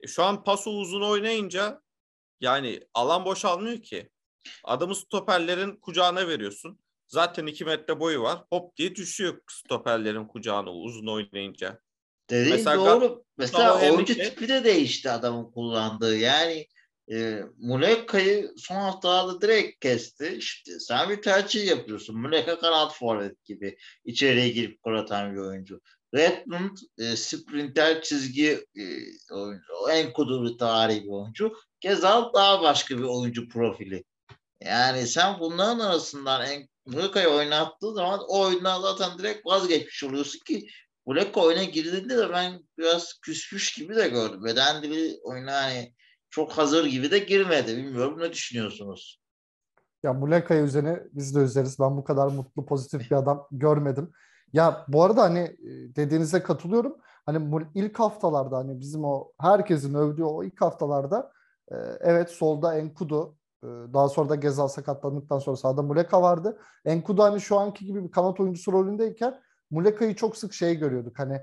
[0.00, 1.81] E, şu an paso uzun oynayınca
[2.42, 4.10] yani alan boşalmıyor ki.
[4.64, 6.78] Adamı stoperlerin kucağına veriyorsun.
[7.06, 8.44] Zaten 2 metre boyu var.
[8.50, 11.80] Hop diye düşüyor stoperlerin kucağına uzun oynayınca.
[12.30, 13.24] Dediğin Mesela doğru.
[13.36, 16.16] Mesela oyuncu Henrique- tipi de değişti adamın kullandığı.
[16.16, 16.66] Yani
[17.12, 20.36] e, Muleka'yı son haftalarda direkt kesti.
[20.38, 22.20] İşte sen bir tercih yapıyorsun.
[22.20, 23.76] Muleka kanat forvet gibi.
[24.04, 25.80] içeriye girip gol atan bir oyuncu.
[26.14, 28.84] Redmond e, sprinter çizgi e,
[29.34, 29.72] oyuncu.
[29.82, 31.52] O en kudurlu tarihi bir oyuncu.
[31.80, 34.04] Gezal daha başka bir oyuncu profili.
[34.60, 40.66] Yani sen bunların arasından en Muleka'yı oynattığı zaman o oyundan zaten direkt vazgeçmiş oluyorsun ki
[41.06, 44.44] Muleka oyuna girdiğinde de ben biraz küsmüş gibi de gördüm.
[44.44, 45.94] Beden dili oyuna hani
[46.30, 47.76] çok hazır gibi de girmedi.
[47.76, 49.22] Bilmiyorum ne düşünüyorsunuz?
[50.02, 51.78] Ya Muleka'ya üzerine biz de üzeriz.
[51.80, 54.12] Ben bu kadar mutlu, pozitif bir adam görmedim.
[54.52, 56.96] Ya bu arada hani e, dediğinize katılıyorum.
[57.26, 61.32] Hani bu ilk haftalarda hani bizim o herkesin övdüğü o ilk haftalarda
[61.72, 66.58] e, evet solda Enkudu e, daha sonra da Gezal sakatlandıktan sonra sağda Muleka vardı.
[66.84, 71.18] Enkudu hani şu anki gibi bir kanat oyuncusu rolündeyken Muleka'yı çok sık şey görüyorduk.
[71.18, 71.40] Hani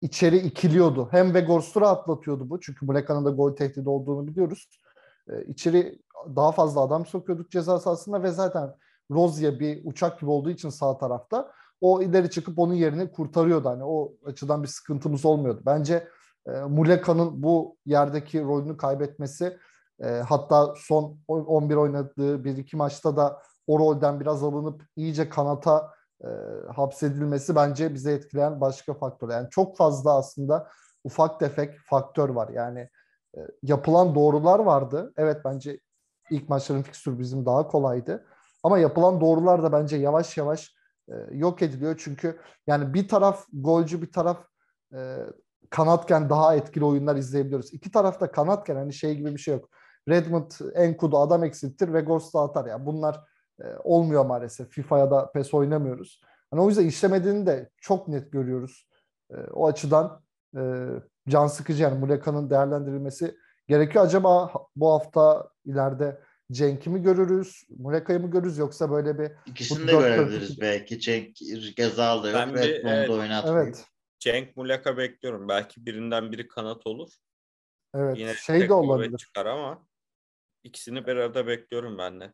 [0.00, 1.08] içeri ikiliyordu.
[1.10, 2.60] Hem Vegors'u rahatlatıyordu bu.
[2.60, 4.68] Çünkü Muleka'nın da gol tehdidi olduğunu biliyoruz.
[5.28, 5.98] E, içeri
[6.36, 8.74] daha fazla adam sokuyorduk ceza sahasında ve zaten
[9.10, 13.68] Rozier bir uçak gibi olduğu için sağ tarafta o ileri çıkıp onun yerini kurtarıyordu.
[13.68, 15.62] Hani o açıdan bir sıkıntımız olmuyordu.
[15.66, 16.08] Bence
[16.46, 19.58] e, Muleka'nın bu yerdeki rolünü kaybetmesi
[20.00, 25.90] e, hatta son 11 oynadığı bir iki maçta da o rolden biraz alınıp iyice kanata
[26.24, 26.28] e,
[26.76, 29.30] hapsedilmesi bence bize etkileyen başka faktör.
[29.30, 30.68] Yani çok fazla aslında
[31.04, 32.48] ufak tefek faktör var.
[32.48, 32.88] Yani
[33.36, 35.12] e, yapılan doğrular vardı.
[35.16, 35.80] Evet bence
[36.30, 38.26] ilk maçların fikstürü bizim daha kolaydı.
[38.62, 40.75] Ama yapılan doğrular da bence yavaş yavaş
[41.08, 42.00] e, yok ediliyor.
[42.04, 44.44] Çünkü yani bir taraf golcü bir taraf
[44.94, 45.18] e,
[45.70, 47.72] kanatken daha etkili oyunlar izleyebiliyoruz.
[47.72, 49.68] İki tarafta kanatken hani şey gibi bir şey yok.
[50.08, 52.66] Redmond Enkudu adam eksiltir ve Ghost'u atar.
[52.66, 53.24] Yani bunlar
[53.60, 54.70] e, olmuyor maalesef.
[54.70, 56.20] FIFA'ya da PES oynamıyoruz.
[56.50, 58.88] Hani o yüzden işlemediğini de çok net görüyoruz.
[59.30, 60.22] E, o açıdan
[60.56, 60.86] e,
[61.28, 63.36] can sıkıcı yani Muleka'nın değerlendirilmesi
[63.68, 64.04] gerekiyor.
[64.04, 66.20] Acaba bu hafta ileride
[66.52, 69.32] Cenk'i mi görürüz, Muleka'yı mı görürüz yoksa böyle bir...
[69.46, 71.00] İkisini de görebiliriz belki.
[71.00, 71.36] Cenk
[71.76, 72.56] Gezal da yok.
[72.56, 73.66] Redmond'u evet, oynatmayıp.
[73.66, 73.86] Evet.
[74.18, 75.48] Cenk Muleka bekliyorum.
[75.48, 77.12] Belki birinden biri kanat olur.
[77.94, 78.18] Evet.
[78.18, 79.18] Yine şey de olabilir.
[79.18, 79.86] çıkar ama
[80.64, 82.32] ikisini bir arada bekliyorum ben de.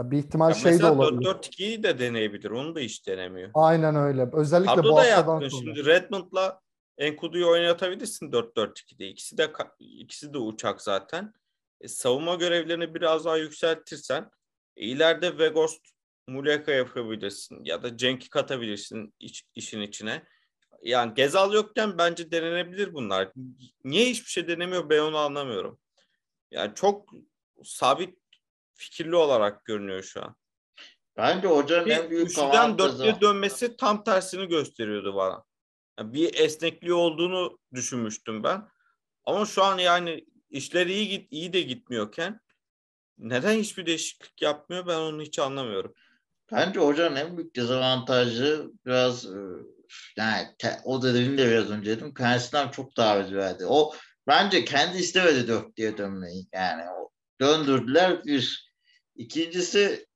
[0.00, 1.30] Bir ihtimal ya şey de olabilir.
[1.30, 2.50] 4-4-2'yi de deneyebilir.
[2.50, 3.50] Onu da hiç denemiyor.
[3.54, 4.28] Aynen öyle.
[4.32, 5.48] Özellikle Kadro bu da yaptın.
[5.48, 5.50] Sonra.
[5.50, 6.60] Şimdi Redmond'la
[6.98, 9.08] Enkudu'yu oynatabilirsin 4-4-2'de.
[9.08, 11.32] İkisi de ikisi de uçak zaten.
[11.80, 14.30] E, savunma görevlerini biraz daha yükseltirsen
[14.76, 15.80] e, ileride Vegost
[16.26, 20.22] Muleka yapabilirsin ya da Cenk'i katabilirsin iç, işin içine.
[20.82, 23.32] Yani Gezal yokken bence denenebilir bunlar.
[23.84, 25.78] Niye hiçbir şey denemiyor ben onu anlamıyorum.
[26.50, 27.10] Yani çok
[27.64, 28.18] sabit
[28.74, 30.36] fikirli olarak görünüyor şu an.
[31.16, 35.44] Bence hocanın bir en büyük üçlüden dörtlüye dönmesi tam tersini gösteriyordu bana.
[35.98, 38.68] Yani bir esnekliği olduğunu düşünmüştüm ben.
[39.24, 42.40] Ama şu an yani işler iyi git iyi de gitmiyorken
[43.18, 45.94] neden hiçbir değişiklik yapmıyor ben onu hiç anlamıyorum.
[46.52, 49.38] Bence hocanın en büyük dezavantajı biraz e,
[50.16, 52.14] yani te, o dediğini de biraz önce dedim.
[52.14, 53.66] Kendisinden çok daha verdi.
[53.66, 53.94] O
[54.26, 56.46] bence kendi istemedi dört diye dönmeyi.
[56.52, 57.10] Yani o,
[57.40, 58.70] döndürdüler bir.
[59.16, 60.06] İkincisi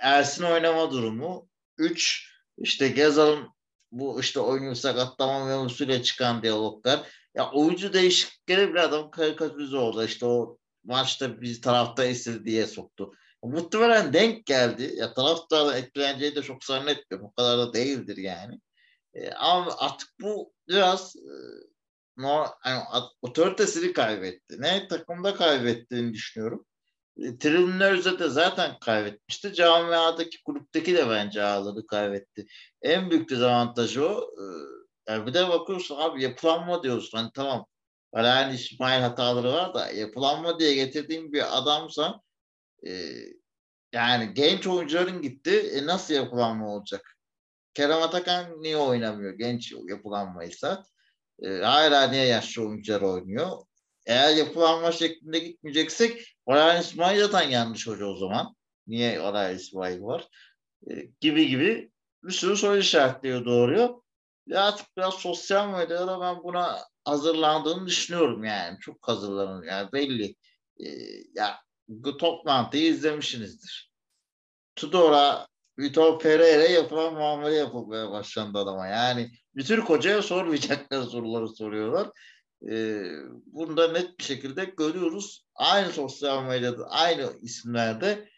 [0.00, 1.48] Ersin oynama durumu.
[1.78, 3.48] Üç işte Gezal'ın
[3.92, 7.00] bu işte oyun sakatlama mevzusuyla çıkan diyaloglar.
[7.34, 10.04] Ya oyuncu değişiklikleri bir adam karikatürize oldu.
[10.04, 13.12] İşte o maçta bir tarafta istedi diye soktu.
[13.42, 14.94] Muhtemelen denk geldi.
[14.96, 17.28] Ya taraftarın etkileneceği de çok zannetmiyorum.
[17.28, 18.60] O kadar da değildir yani.
[19.14, 21.32] E, ama artık bu biraz e,
[22.16, 22.82] no, yani,
[23.22, 24.56] otoritesini kaybetti.
[24.62, 26.66] Ne takımda kaybettiğini düşünüyorum.
[27.16, 29.54] E, Tribünler de zaten kaybetmişti.
[29.54, 32.46] Camiadaki kulüpteki de bence ağları kaybetti.
[32.82, 34.20] En büyük dezavantajı o.
[34.20, 34.44] E,
[35.08, 37.18] yani bir de bakıyorsun abi yapılanma diyorsun.
[37.18, 37.66] Hani tamam
[38.12, 42.20] Alain İsmail hataları var da yapılanma diye getirdiğim bir adamsa
[42.86, 42.90] e,
[43.92, 45.72] yani genç oyuncuların gitti.
[45.74, 47.16] E nasıl yapılanma olacak?
[47.74, 50.84] Kerem Atakan niye oynamıyor genç yapılanmaysa?
[51.42, 53.50] E, hala niye yaşlı oyuncular oynuyor?
[54.06, 58.54] Eğer yapılanma şeklinde gitmeyeceksek Alain İsmail zaten yanlış hoca o zaman.
[58.86, 60.28] Niye Alain İsmail var?
[60.90, 61.90] E, gibi gibi
[62.22, 64.02] bir sürü soru işaretliyor doğruyor.
[64.54, 68.78] Artık biraz sosyal medyada ben buna hazırlandığını düşünüyorum yani.
[68.80, 70.34] Çok hazırlanıyor yani belli.
[70.80, 70.88] Ee,
[71.34, 73.90] ya bu toplantıyı izlemişsinizdir.
[74.76, 75.46] Tudor'a
[75.78, 78.86] Vitor Pereira yapılan muamele yapılmaya başlandı adama.
[78.86, 82.10] Yani bir tür kocaya sormayacakları soruları soruyorlar.
[82.70, 83.02] Ee,
[83.46, 85.44] bunu da net bir şekilde görüyoruz.
[85.54, 88.28] Aynı sosyal medyada, aynı isimlerde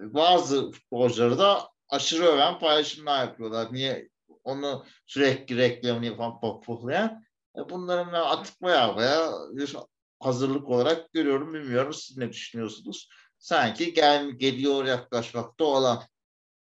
[0.00, 3.72] bazı futbolcuları da aşırı öven paylaşımlar yapıyorlar.
[3.72, 4.08] Niye
[4.50, 7.24] onu sürekli reklamını yapan pohpohlayan
[7.56, 9.76] e, bunların atık baya baya bir
[10.20, 11.54] hazırlık olarak görüyorum.
[11.54, 13.08] Bilmiyorum siz ne düşünüyorsunuz?
[13.38, 16.02] Sanki gel, geliyor yaklaşmakta olan.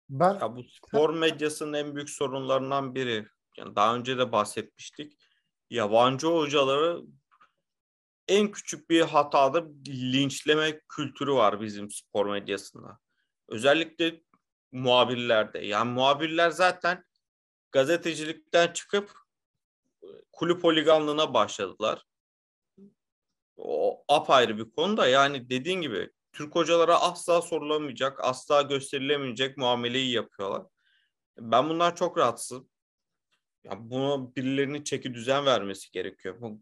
[0.09, 0.35] Ben...
[0.35, 3.27] Ya bu spor medyasının en büyük sorunlarından biri.
[3.59, 5.13] Yani daha önce de bahsetmiştik.
[5.71, 7.03] Yabancı hocaları
[8.29, 12.99] en küçük bir hatada linçleme kültürü var bizim spor medyasında.
[13.49, 14.21] Özellikle
[14.73, 15.59] muhabirlerde.
[15.59, 17.05] Yani muhabirler zaten
[17.75, 19.13] gazetecilikten çıkıp
[20.33, 22.07] kulüp holiganlığına başladılar.
[23.57, 30.13] O apayrı bir konu da yani dediğin gibi Türk hocalara asla sorulamayacak, asla gösterilemeyecek muameleyi
[30.13, 30.67] yapıyorlar.
[31.39, 32.69] Ben bunlar çok rahatsızım.
[33.65, 36.59] Ya bunu birilerinin çeki düzen vermesi gerekiyor.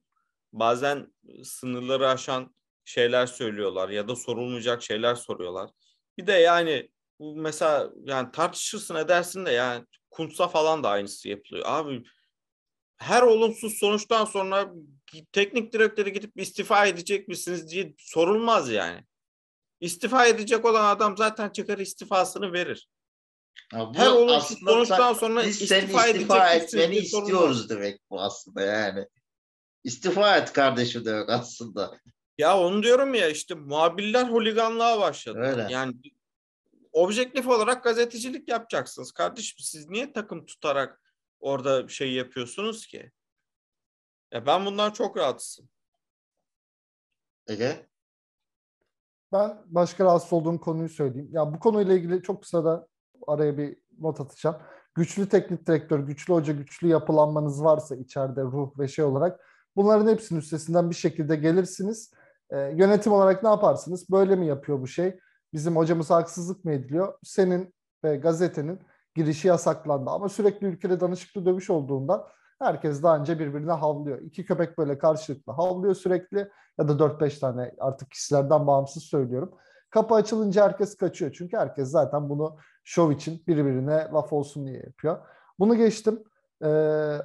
[0.53, 2.55] Bazen sınırları aşan
[2.85, 5.71] şeyler söylüyorlar ya da sorulmayacak şeyler soruyorlar.
[6.19, 6.91] Bir de yani
[7.23, 11.65] bu mesela yani tartışırsın edersin de yani Kuntz'a falan da aynısı yapılıyor.
[11.69, 12.03] Abi
[12.97, 14.73] her olumsuz sonuçtan sonra
[15.33, 19.05] teknik direktöre gidip istifa edecek misiniz diye sorulmaz yani.
[19.81, 22.89] İstifa edecek olan adam zaten çıkar istifasını verir.
[23.73, 29.07] Ya bu Her olumsuz sonuçtan sonra biz istifa istifa etmeni istiyoruz demek bu aslında yani.
[29.85, 31.99] İstifa et kardeşim demek aslında.
[32.39, 35.39] Ya onu diyorum ya işte muhabirler holiganlığa başladı.
[35.39, 35.67] Öyle.
[35.71, 35.95] Yani
[36.93, 39.13] objektif olarak gazetecilik yapacaksınız.
[39.13, 41.01] Kardeşim siz niye takım tutarak
[41.41, 43.13] orada şey yapıyorsunuz ki?
[44.33, 45.69] Ya ben bundan çok rahatsızım.
[47.47, 47.89] Ege?
[49.33, 51.31] Ben başka rahatsız olduğum konuyu söyleyeyim.
[51.33, 52.89] Ya bu konuyla ilgili çok kısa da
[53.27, 54.57] araya bir not atacağım.
[54.95, 59.41] Güçlü teknik direktör, güçlü hoca, güçlü yapılanmanız varsa içeride ruh ve şey olarak
[59.77, 62.13] bunların hepsinin üstesinden bir şekilde gelirsiniz.
[62.51, 64.11] Ee, yönetim olarak ne yaparsınız?
[64.11, 65.19] Böyle mi yapıyor bu şey?
[65.53, 67.15] Bizim hocamıza haksızlık mı ediliyor?
[67.23, 67.75] Senin
[68.05, 68.81] ve gazetenin
[69.15, 70.11] girişi yasaklandı.
[70.11, 72.25] Ama sürekli ülkede danışıklı dövüş olduğundan
[72.59, 74.21] herkes daha önce birbirine havlıyor.
[74.21, 79.55] İki köpek böyle karşılıklı havlıyor sürekli ya da 4-5 tane artık kişilerden bağımsız söylüyorum.
[79.91, 81.33] Kapı açılınca herkes kaçıyor.
[81.33, 85.19] Çünkü herkes zaten bunu şov için birbirine laf olsun diye yapıyor.
[85.59, 86.23] Bunu geçtim.
[86.65, 86.69] Ee,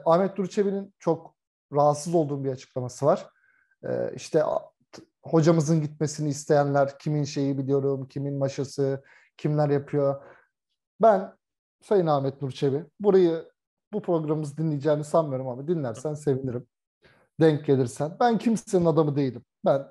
[0.06, 1.36] Ahmet Durçevi'nin çok
[1.74, 3.30] rahatsız olduğum bir açıklaması var.
[3.84, 4.44] Ee, işte
[5.30, 9.04] hocamızın gitmesini isteyenler kimin şeyi biliyorum, kimin maşası,
[9.38, 10.24] kimler yapıyor.
[11.02, 11.34] Ben
[11.82, 13.46] Sayın Ahmet Nurçevi burayı
[13.94, 16.68] bu programımızı dinleyeceğini sanmıyorum ama dinlersen sevinirim.
[17.40, 18.18] Denk gelirsen.
[18.20, 19.46] Ben kimsenin adamı değilim.
[19.66, 19.88] Ben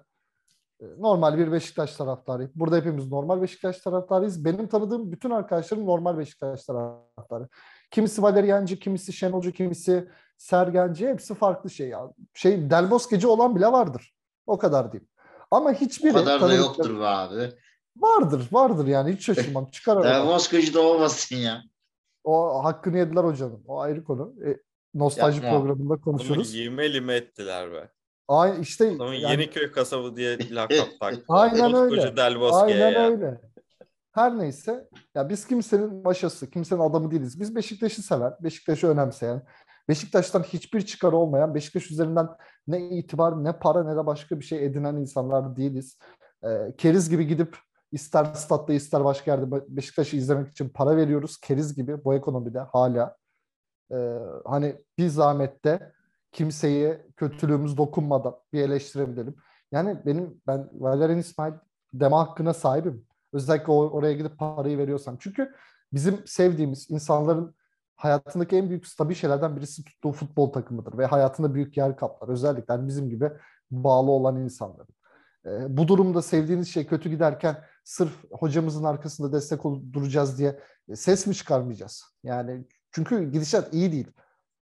[0.80, 2.52] e, normal bir Beşiktaş taraftarıyım.
[2.54, 4.44] Burada hepimiz normal Beşiktaş taraftarıyız.
[4.44, 7.48] Benim tanıdığım bütün arkadaşlarım normal Beşiktaş taraftarı.
[7.90, 11.08] Kimisi Valeriancı, kimisi Şenolcu, kimisi Sergenci.
[11.08, 11.92] Hepsi farklı şey.
[12.34, 12.90] Şey Del
[13.24, 14.14] olan bile vardır.
[14.46, 15.08] O kadar diyeyim.
[15.50, 17.52] Ama O hiçbiri kadar da yoktur be abi.
[17.96, 19.66] Vardır, vardır yani hiç şaşırmam.
[19.70, 20.26] Çıkar aradan.
[20.26, 21.62] Dervoskacı da olmasın ya.
[22.24, 23.64] O hakkını yediler hocanın.
[23.66, 24.34] O ayrı konu.
[24.46, 24.56] E,
[24.94, 25.58] nostalji Yapma.
[25.58, 26.54] programında konuşuruz.
[26.54, 27.90] lime lime ettiler be.
[28.28, 31.22] Ay işte Adamın yani- Yeniköy kasabı diye lakap taktı.
[31.28, 31.96] Aynen öyle.
[31.96, 33.08] Koskoca Del Bosque'ye Aynen ya.
[33.10, 33.40] öyle.
[34.12, 37.40] Her neyse ya biz kimsenin maşası, kimsenin adamı değiliz.
[37.40, 39.42] Biz Beşiktaş'ı seven, Beşiktaş'ı önemseyen,
[39.88, 42.28] Beşiktaş'tan hiçbir çıkarı olmayan, Beşiktaş üzerinden
[42.66, 45.98] ne itibar, ne para, ne de başka bir şey edinen insanlar değiliz.
[46.44, 47.56] Ee, keriz gibi gidip
[47.92, 51.36] ister statta ister başka yerde Be- Beşiktaş'ı izlemek için para veriyoruz.
[51.40, 53.16] Keriz gibi bu ekonomide hala.
[53.92, 55.92] Ee, hani bir zahmette
[56.32, 59.36] kimseye kötülüğümüz dokunmadan bir eleştirebilelim.
[59.72, 61.54] Yani benim ben Valerian İsmail
[61.94, 63.06] deme hakkına sahibim.
[63.32, 65.16] Özellikle o- oraya gidip parayı veriyorsam.
[65.20, 65.54] Çünkü
[65.92, 67.54] bizim sevdiğimiz insanların
[67.96, 72.28] hayatındaki en büyük stabil şeylerden birisi tuttuğu futbol takımıdır ve hayatında büyük yer kaplar.
[72.28, 73.30] Özellikle hani bizim gibi
[73.70, 74.96] bağlı olan insanların.
[75.46, 81.26] Ee, bu durumda sevdiğiniz şey kötü giderken sırf hocamızın arkasında destek duracağız diye e, ses
[81.26, 82.04] mi çıkarmayacağız?
[82.24, 84.10] Yani çünkü gidişat iyi değil.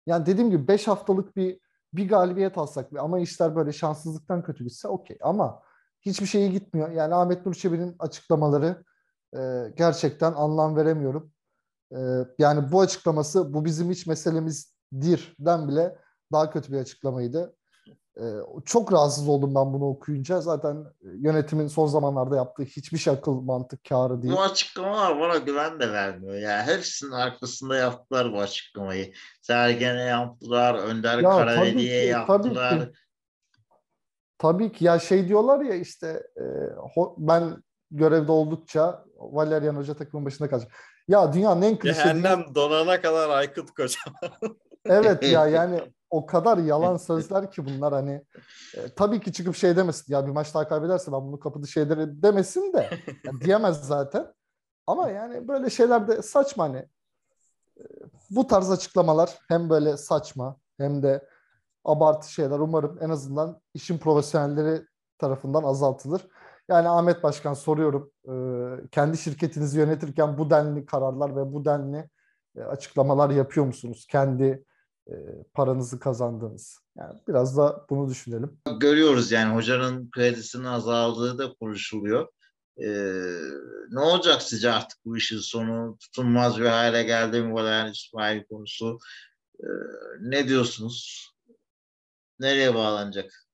[0.07, 4.89] Yani dediğim gibi 5 haftalık bir bir galibiyet alsak ama işler böyle şanssızlıktan kötü gitse
[4.89, 5.62] okey ama
[6.01, 6.91] hiçbir şey iyi gitmiyor.
[6.91, 8.85] Yani Ahmet Nur Çebi'nin açıklamaları
[9.37, 11.33] e, gerçekten anlam veremiyorum.
[11.95, 11.99] E,
[12.39, 15.99] yani bu açıklaması bu bizim hiç meselemizdirden bile
[16.33, 17.57] daha kötü bir açıklamaydı.
[18.17, 18.25] E,
[18.65, 20.41] çok rahatsız oldum ben bunu okuyunca.
[20.41, 24.35] Zaten yönetimin son zamanlarda yaptığı hiçbir şey akıl mantık kârı değil.
[24.35, 26.35] Bu açıklamalar bana güven de vermiyor.
[26.35, 29.13] Ya hepsinin arkasında yaptılar bu açıklamayı.
[29.43, 32.81] Sergen'e yaptılar, Önder Ya Karaveli'ye ki, tabii yaptılar.
[32.81, 32.93] ki.
[34.39, 36.45] Tabii ki ya şey diyorlar ya işte e,
[37.19, 40.73] ben görevde oldukça Valerian Hoca takımın başında kalacak.
[41.09, 44.01] Ya dünyanın en klişe Cehennem donana kadar Aykut Koca.
[44.85, 45.81] Evet ya yani
[46.11, 48.25] o kadar yalan sözler ki bunlar hani
[48.77, 51.81] e, tabii ki çıkıp şey demesin ya bir maç daha kaybederse ben bunu kapı dışı
[51.81, 52.91] ederim demesin de
[53.25, 54.35] ya diyemez zaten.
[54.87, 56.89] Ama yani böyle şeyler de saçma hani
[57.81, 57.85] E,
[58.31, 61.29] bu tarz açıklamalar hem böyle saçma hem de
[61.85, 64.83] abartı şeyler umarım en azından işin profesyonelleri
[65.19, 66.29] tarafından azaltılır.
[66.69, 68.35] Yani Ahmet Başkan soruyorum e,
[68.91, 72.09] kendi şirketinizi yönetirken bu denli kararlar ve bu denli
[72.57, 74.07] e, açıklamalar yapıyor musunuz?
[74.11, 74.65] Kendi
[75.09, 75.15] e,
[75.55, 76.79] paranızı kazandığınız.
[76.97, 78.59] Yani biraz da bunu düşünelim.
[78.81, 82.29] Görüyoruz yani hocanın kredisinin azaldığı da konuşuluyor.
[82.79, 82.87] Ee,
[83.91, 85.97] ne olacak sizce artık bu işin sonu?
[86.01, 88.99] Tutunmaz bir hale geldi mi Valerian İsmail konusu?
[89.61, 89.67] Ee,
[90.21, 91.31] ne diyorsunuz?
[92.39, 93.47] Nereye bağlanacak?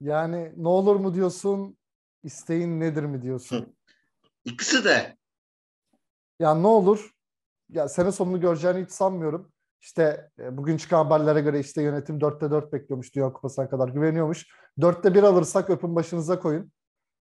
[0.00, 1.76] Yani ne olur mu diyorsun,
[2.24, 3.76] isteğin nedir mi diyorsun?
[4.44, 5.16] İkisi de.
[6.38, 7.10] Ya ne olur?
[7.68, 9.52] Ya sene sonunu göreceğini hiç sanmıyorum.
[9.80, 14.46] İşte e, bugün çıkan haberlere göre işte yönetim 4'te 4 bekliyormuş Dünya Kupası'na kadar güveniyormuş.
[14.78, 16.72] 4'te 1 alırsak öpün başınıza koyun.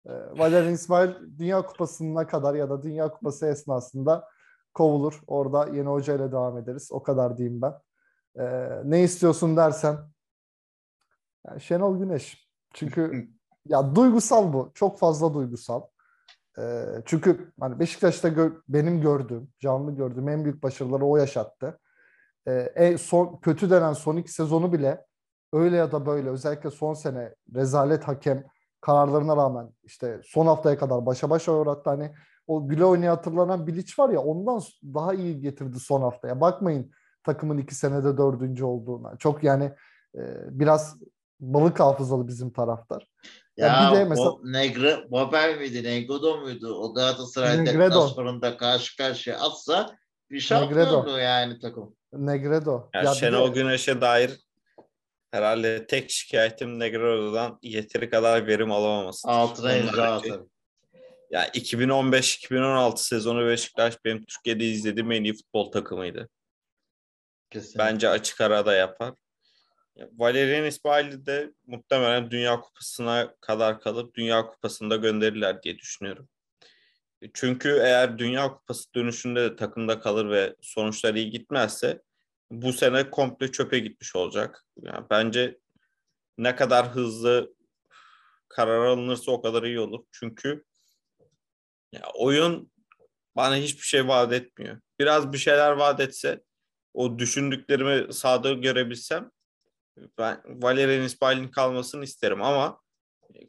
[0.06, 4.28] E, Valerian İsmail Dünya Kupası'na kadar ya da Dünya Kupası esnasında
[4.74, 5.20] kovulur.
[5.26, 6.88] Orada yeni hocayla devam ederiz.
[6.92, 7.74] O kadar diyeyim ben.
[8.38, 9.96] E, ne istiyorsun dersen
[11.46, 12.48] yani Şenol Güneş.
[12.74, 13.30] Çünkü
[13.68, 14.70] ya duygusal bu.
[14.74, 15.82] Çok fazla duygusal.
[16.58, 21.78] Ee, çünkü hani Beşiktaş'ta gö- benim gördüğüm, canlı gördüğüm en büyük başarıları o yaşattı.
[22.48, 25.06] Ee, en son kötü denen son iki sezonu bile
[25.52, 28.44] öyle ya da böyle özellikle son sene rezalet hakem
[28.80, 31.90] kararlarına rağmen işte son haftaya kadar başa başa uğrattı.
[31.90, 32.14] Hani
[32.46, 36.40] o güle oynaya hatırlanan Bilic var ya ondan daha iyi getirdi son haftaya.
[36.40, 36.90] Bakmayın
[37.24, 39.16] takımın iki senede dördüncü olduğuna.
[39.16, 39.72] Çok yani
[40.14, 40.96] e, biraz
[41.40, 43.10] balık hafızalı bizim taraftar.
[43.58, 46.74] Ya, Ya bir de mesela- o Negre, Babel miydi, Negredo muydu?
[46.74, 47.80] O Galatasaray Negredo.
[47.84, 49.96] deplasmanında karşı karşıya atsa
[50.30, 51.96] bir şampiyondu yani takım.
[52.12, 52.90] Negredo.
[52.94, 54.30] Yani Ya Şenol de- Güneş'e dair
[55.30, 59.28] herhalde tek şikayetim Negredo'dan yeteri kadar verim alamaması.
[59.28, 60.20] Altına imza.
[61.30, 66.28] Ya 2015-2016 sezonu Beşiktaş benim Türkiye'de izlediğim en iyi futbol takımıydı.
[67.50, 67.78] Kesinlikle.
[67.78, 69.14] Bence açık ara da yapar.
[70.16, 76.28] Valerian İsmail'i de muhtemelen Dünya Kupası'na kadar kalıp Dünya Kupası'nda gönderirler diye düşünüyorum.
[77.34, 82.02] Çünkü eğer Dünya Kupası dönüşünde de takımda kalır ve sonuçlar iyi gitmezse
[82.50, 84.64] bu sene komple çöpe gitmiş olacak.
[84.82, 85.58] Yani bence
[86.38, 87.54] ne kadar hızlı
[88.48, 90.04] karar alınırsa o kadar iyi olur.
[90.12, 90.64] Çünkü
[91.92, 92.72] ya oyun
[93.36, 94.80] bana hiçbir şey vaat etmiyor.
[95.00, 96.42] Biraz bir şeyler vaat etse
[96.94, 99.30] o düşündüklerimi sahada görebilsem
[100.18, 102.80] ben Valerian İsmail'in kalmasını isterim ama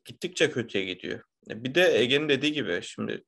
[0.05, 1.23] gittikçe kötüye gidiyor.
[1.47, 3.23] Bir de Ege'nin dediği gibi şimdi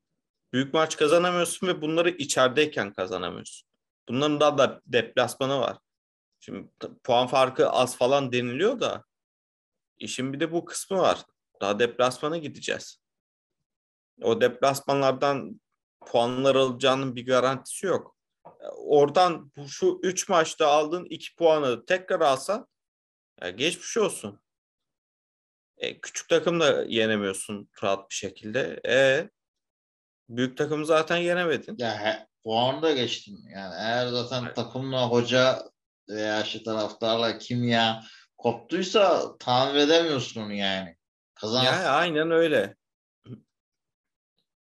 [0.54, 3.68] büyük maç kazanamıyorsun ve bunları içerideyken kazanamıyorsun.
[4.10, 5.78] Bunların daha da deplasmanı var.
[6.40, 6.70] Şimdi
[7.04, 9.06] puan farkı az falan deniliyor da
[10.00, 11.26] işin bir de bu kısmı var.
[11.62, 13.02] Daha deplasmana gideceğiz.
[14.22, 15.62] O deplasmanlardan
[16.06, 18.16] puanlar alacağının bir garantisi yok.
[18.76, 22.68] Oradan bu şu 3 maçta aldığın 2 puanı tekrar alsan
[23.42, 24.40] ya geçmiş olsun.
[25.78, 28.82] E, küçük takım da yenemiyorsun rahat bir şekilde.
[28.88, 29.30] E
[30.30, 31.76] büyük takımı zaten yenemedin.
[31.78, 33.38] Ya he, puan da geçtim.
[33.56, 34.56] Yani eğer zaten Evet.
[34.56, 35.64] takımla hoca
[36.10, 38.04] veya işte taraftarla kimya
[38.38, 40.98] koptuysa tamir edemiyorsun onu yani.
[41.36, 42.76] Kazan Yani aynen öyle.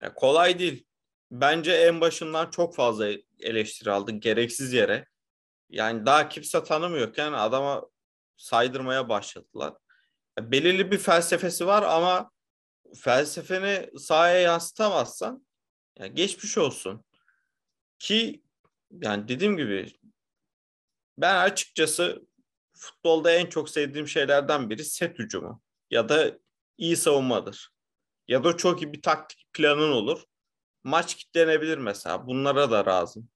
[0.02, 0.86] Ya kolay değil.
[1.32, 3.08] Bence en başından çok fazla
[3.40, 5.06] eleştiri aldı gereksiz yere.
[5.70, 7.86] Yani daha kimse tanımıyorken adama
[8.38, 9.74] saydırmaya başladılar.
[10.40, 12.32] Belirli bir felsefesi var ama
[12.96, 15.48] felsefeni sahaya yansıtamazsan
[16.00, 17.06] ya geçmiş olsun.
[18.00, 18.44] Ki
[18.92, 19.94] yani dediğim gibi
[21.18, 22.28] ben açıkçası
[22.74, 25.62] futbolda en çok sevdiğim şeylerden biri set hücumu
[25.92, 26.40] ya da
[26.78, 27.70] iyi savunmadır.
[28.28, 30.24] Ya da çok iyi bir taktik planın olur.
[30.84, 32.28] Maç kitlenebilir mesela.
[32.28, 33.30] Bunlara da razım.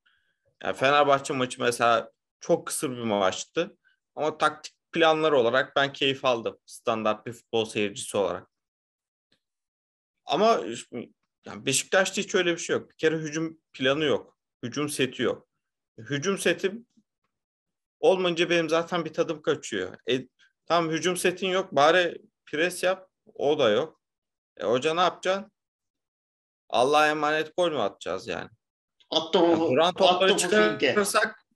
[0.64, 3.78] Yani Fenerbahçe maçı mesela çok kısır bir maçtı.
[4.16, 6.58] Ama taktik planları olarak ben keyif aldım.
[6.66, 8.50] Standart bir futbol seyircisi olarak.
[10.26, 10.60] Ama
[11.45, 12.89] yani Beşiktaş'ta hiç öyle bir şey yok.
[12.89, 14.38] Bir kere hücum planı yok.
[14.64, 15.48] Hücum seti yok.
[15.98, 16.72] Hücum seti
[18.00, 19.98] olmayınca benim zaten bir tadım kaçıyor.
[20.10, 20.28] E,
[20.66, 21.72] tamam hücum setin yok.
[21.72, 23.10] Bari pres yap.
[23.34, 24.02] O da yok.
[24.58, 25.52] E hoca ne yapacaksın?
[26.70, 28.50] Allah'a emanet gol mü atacağız yani?
[29.12, 31.48] attı Yani bu, duran topları çıkarırsak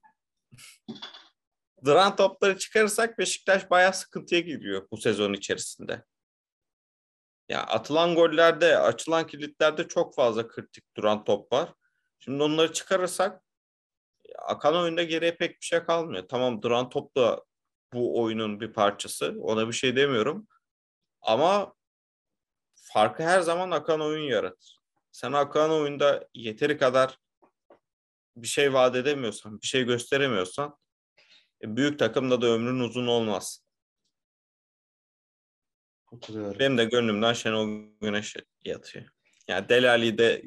[1.84, 6.04] duran topları çıkarırsak Beşiktaş bayağı sıkıntıya giriyor bu sezon içerisinde.
[7.48, 11.74] Ya atılan gollerde, açılan kilitlerde çok fazla kritik duran top var.
[12.18, 13.42] Şimdi onları çıkarırsak
[14.38, 16.28] akan oyunda geriye pek bir şey kalmıyor.
[16.28, 17.44] Tamam duran top da
[17.92, 19.34] bu oyunun bir parçası.
[19.40, 20.48] Ona bir şey demiyorum.
[21.22, 21.74] Ama
[22.74, 24.80] farkı her zaman akan oyun yaratır.
[25.12, 27.18] Sen akan oyunda yeteri kadar
[28.36, 30.76] bir şey vaat edemiyorsan, bir şey gösteremiyorsan
[31.62, 33.62] büyük takımda da ömrün uzun olmaz.
[36.10, 36.58] Katılıyorum.
[36.58, 37.68] Benim de gönlümden Şenol
[38.00, 39.04] Güneş yatıyor.
[39.48, 40.42] Yani Delali'yi de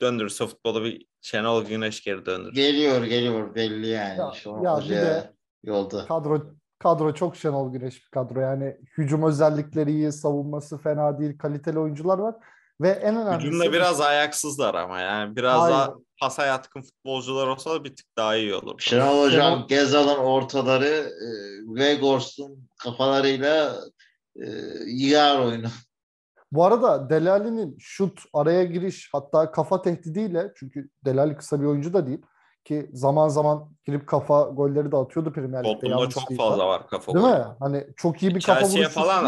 [0.00, 2.54] döndürürse futbola bir Şenol Güneş geri döndürür.
[2.54, 4.18] Geliyor geliyor belli yani.
[4.18, 5.32] Ya- Şu ya bir de-
[5.64, 6.06] yolda.
[6.06, 8.40] Kadro kadro çok Şenol Güneş bir kadro.
[8.40, 12.34] Yani hücum özellikleri iyi, savunması fena değil, kaliteli oyuncular var.
[12.80, 15.74] Ve en önemlisi Hücumda biraz ayaksızlar ama yani biraz Hayır.
[15.74, 18.74] daha pasa yatkın futbolcular olsa da bir tık daha iyi olur.
[18.80, 21.28] Şenol Hocam Şenol- Gezal'ın ortaları e,
[21.74, 23.76] Vegors'un kafalarıyla
[24.36, 24.46] e,
[24.86, 25.66] yığar oyunu.
[26.52, 32.06] Bu arada Delali'nin şut, araya giriş hatta kafa tehdidiyle çünkü Delali kısa bir oyuncu da
[32.06, 32.22] değil
[32.64, 35.72] ki zaman zaman girip kafa golleri de atıyordu Premier Lig'de.
[35.72, 37.32] Tottenham'da yanlış çok fazla var kafa Değil golü.
[37.38, 37.44] mi?
[37.60, 39.00] Hani çok iyi bir kafa Chelsea'ye vuruşu.
[39.00, 39.24] falan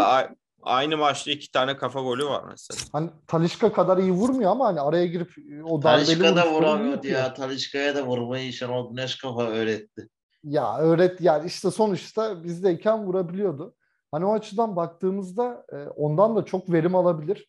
[0.62, 2.80] aynı maçta iki tane kafa golü var mesela.
[2.92, 5.34] Hani Talişka kadar iyi vurmuyor ama hani araya girip
[5.64, 7.20] o darbeli Talişka da vuramıyordu yapıyor.
[7.20, 7.34] ya.
[7.34, 10.08] Talişka'ya da vurmayı Şenol Güneş kafa öğretti.
[10.44, 13.74] Ya öğret yani işte sonuçta bizdeyken vurabiliyordu.
[14.12, 17.48] Hani o açıdan baktığımızda e, ondan da çok verim alabilir.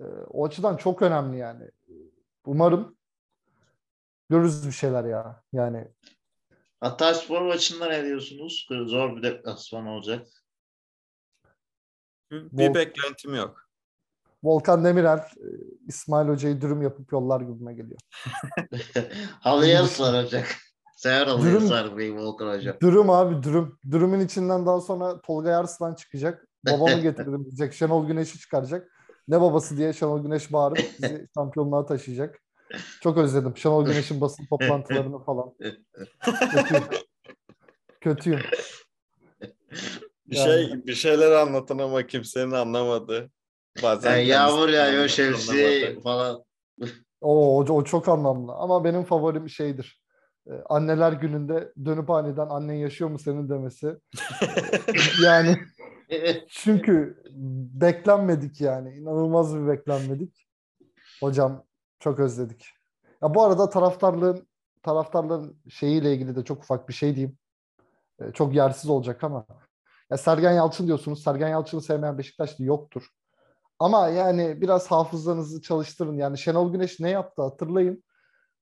[0.00, 1.70] E, o açıdan çok önemli yani.
[2.46, 2.96] Umarım
[4.28, 5.42] görürüz bir şeyler ya.
[5.52, 5.88] Yani
[6.80, 8.66] Hatayspor maçında ne diyorsunuz?
[8.70, 10.26] Zor bir deplasman olacak.
[12.30, 13.66] Bir Vol- beklentim yok.
[14.42, 15.46] Volkan Demirel e,
[15.86, 18.00] İsmail Hoca'yı dürüm yapıp yollar gibime geliyor.
[19.40, 20.46] Halıya saracak.
[20.96, 22.76] Sever halıyı Dürüm- sarmayı Volkan Hocam.
[22.82, 23.78] Dürüm abi dürüm.
[23.90, 26.46] Dürümün içinden daha sonra Tolga Arslan çıkacak.
[26.66, 27.74] Babamı getiririm diyecek.
[27.74, 28.92] Şenol Güneş'i çıkaracak.
[29.28, 32.40] Ne babası diye Şenol Güneş bağırıp bizi şampiyonluğa taşıyacak.
[33.00, 33.56] Çok özledim.
[33.56, 35.54] Şenol Güneş'in basın toplantılarını falan.
[36.20, 36.84] Kötüyüm.
[38.00, 38.40] Kötüyüm.
[40.30, 40.66] Bir Yani.
[40.66, 43.30] şey bir şeyler anlatın ama kimsenin anlamadı.
[43.82, 46.44] Bazen Yani yağmur yağıyor şemsiye falan.
[47.20, 48.52] O, o, o çok anlamlı.
[48.52, 50.02] Ama benim favorim şeydir.
[50.46, 53.96] Ee, Anneler gününde dönüp aniden annen yaşıyor mu senin demesi.
[55.24, 55.58] yani
[56.48, 57.22] çünkü
[57.80, 58.94] beklenmedik yani.
[58.94, 60.46] İnanılmaz bir beklenmedik.
[61.20, 61.64] Hocam
[62.00, 62.66] çok özledik.
[63.22, 64.48] Ya bu arada taraftarlığın
[64.82, 67.38] taraftarlığın şeyiyle ilgili de çok ufak bir şey diyeyim.
[68.20, 69.46] Ee, çok yersiz olacak ama.
[70.10, 71.22] Ya Sergen Yalçın diyorsunuz.
[71.22, 73.06] Sergen Yalçın'ı sevmeyen Beşiktaşlı yoktur.
[73.78, 76.16] Ama yani biraz hafızanızı çalıştırın.
[76.16, 78.04] Yani Şenol Güneş ne yaptı hatırlayın.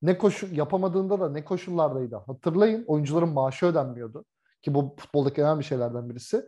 [0.03, 2.85] Ne koşu yapamadığında da ne koşullardaydı hatırlayın.
[2.87, 4.25] Oyuncuların maaşı ödenmiyordu.
[4.63, 6.47] Ki bu futboldaki önemli şeylerden birisi.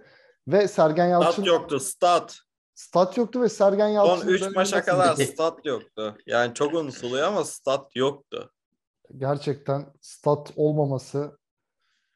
[0.49, 2.37] Ve Sergen Yalçın Stat yoktu stat.
[2.75, 6.17] stat yoktu ve Sergen Yalçın Son 3 dönemi maça kadar stat yoktu.
[6.27, 8.53] Yani çok unutuluyor ama stat yoktu.
[9.17, 11.39] gerçekten stat olmaması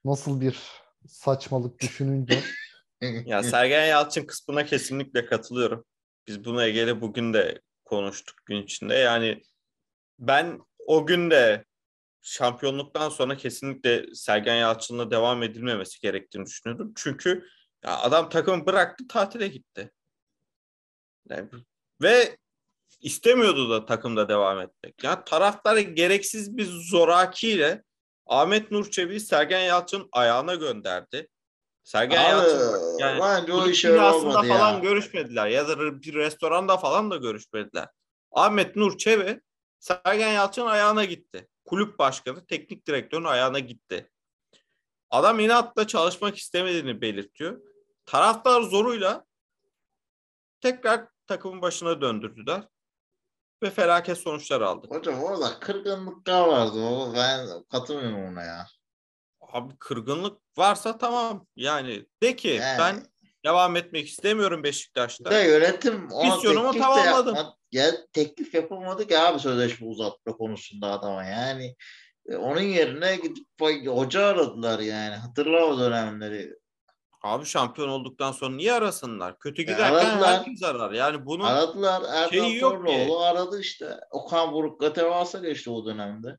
[0.05, 0.63] nasıl bir
[1.09, 2.41] saçmalık düşününce.
[3.27, 5.85] Ya Sergen Yalçın kısmına kesinlikle katılıyorum.
[6.27, 8.95] Biz bunu Ege'yle bugün de konuştuk gün içinde.
[8.95, 9.43] Yani
[10.19, 11.65] ben o gün de
[12.23, 16.93] şampiyonluktan sonra kesinlikle Sergen Yalçın'la devam edilmemesi gerektiğini düşünüyordum.
[16.97, 17.49] Çünkü
[17.85, 19.93] ya adam takımı bıraktı tatile gitti.
[21.29, 21.49] Yani,
[22.03, 22.37] ve
[23.01, 25.05] istemiyordu da takımda devam etmek.
[25.05, 27.83] Yani taraftarı gereksiz bir zorakiyle
[28.27, 28.91] Ahmet Nur
[29.21, 31.29] Sergen Yalçın ayağına gönderdi.
[31.85, 34.79] Sergen Abi, Yalçın yani bence o kulüp iş öyle dünyasında olmadı falan ya.
[34.79, 37.89] görüşmediler ya da bir restoranda falan da görüşmediler.
[38.33, 39.41] Ahmet Nur Çebi
[39.79, 41.49] Sergen Yalçın ayağına gitti.
[41.65, 44.11] Kulüp başkanı, teknik direktörün ayağına gitti.
[45.11, 47.61] Adam inatla çalışmak istemediğini belirtiyor.
[48.07, 49.25] Taraftar zoruyla
[50.61, 52.69] tekrar takımın başına döndürdüler
[53.63, 54.87] ve felaket sonuçlar aldı.
[54.91, 57.13] Hocam orada kırgınlıklar vardı.
[57.17, 58.67] Ben katılmıyorum ona ya.
[59.55, 61.47] Abi kırgınlık varsa tamam.
[61.57, 62.79] Yani de ki Yani.
[62.79, 63.07] ben
[63.45, 65.31] devam etmek istemiyorum Beşiktaş'ta.
[65.31, 67.35] De yönetim Misyonumu tamamladım.
[67.35, 67.55] yapmadı.
[67.73, 71.75] Ya, teklif yapamadı ki abi sözleşme uzatma konusunda adama yani.
[72.29, 73.47] E, onun yerine gidip
[73.87, 75.15] hoca aradılar yani.
[75.15, 76.55] Hatırla o dönemleri.
[77.23, 79.39] Abi şampiyon olduktan sonra niye arasınlar?
[79.39, 80.39] Kötü E, giderken aradılar.
[80.39, 80.93] herkes arar.
[80.93, 82.03] Yani bunun Aradılar.
[82.13, 83.97] Erdem şeyi yok Torluoğlu aradı işte.
[84.11, 86.39] Okan Buruk'la temasa geçti o dönemde.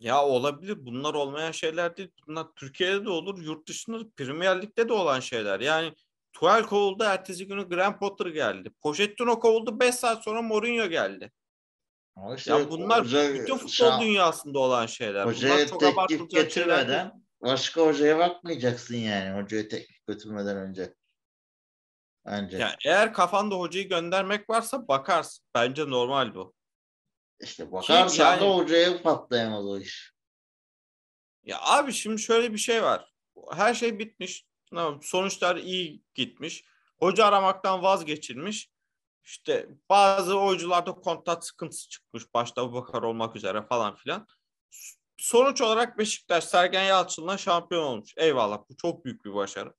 [0.00, 0.86] Ya olabilir.
[0.86, 2.10] Bunlar olmayan şeyler değil.
[2.26, 3.42] Bunlar Türkiye'de de olur.
[3.42, 5.60] Yurt dışında da, Premier Lig'de de olan şeyler.
[5.60, 5.94] Yani
[6.32, 7.04] Tuchel kovuldu.
[7.04, 8.70] Ertesi günü Graham Potter geldi.
[8.80, 9.80] Pochettino kovuldu.
[9.80, 11.32] 5 saat sonra Mourinho geldi.
[12.16, 15.24] Ama işte Ya bunlar hoca- bütün futbol dünyasında olan şeyler.
[15.24, 19.42] Bunlar Hocaya çok teklif getirmeden başka hocaya bakmayacaksın yani.
[19.42, 20.94] Hocaya teklif götürmeden önce.
[22.26, 22.56] Bence.
[22.58, 25.44] Yani eğer kafanda hocayı göndermek varsa bakarsın.
[25.54, 26.54] Bence normal bu.
[27.40, 30.12] İşte bakarsan yani- da hocaya patlayamaz o iş.
[31.42, 33.12] Ya abi şimdi şöyle bir şey var.
[33.52, 34.46] Her şey bitmiş.
[35.02, 36.64] Sonuçlar iyi gitmiş.
[36.98, 38.70] Hoca aramaktan vazgeçilmiş.
[39.24, 42.34] İşte bazı oyuncularda kontrat sıkıntısı çıkmış.
[42.34, 44.26] Başta Abubakar olmak üzere falan filan.
[45.16, 48.14] Sonuç olarak Beşiktaş Sergen Yalçın'la şampiyon olmuş.
[48.16, 49.74] Eyvallah bu çok büyük bir başarı.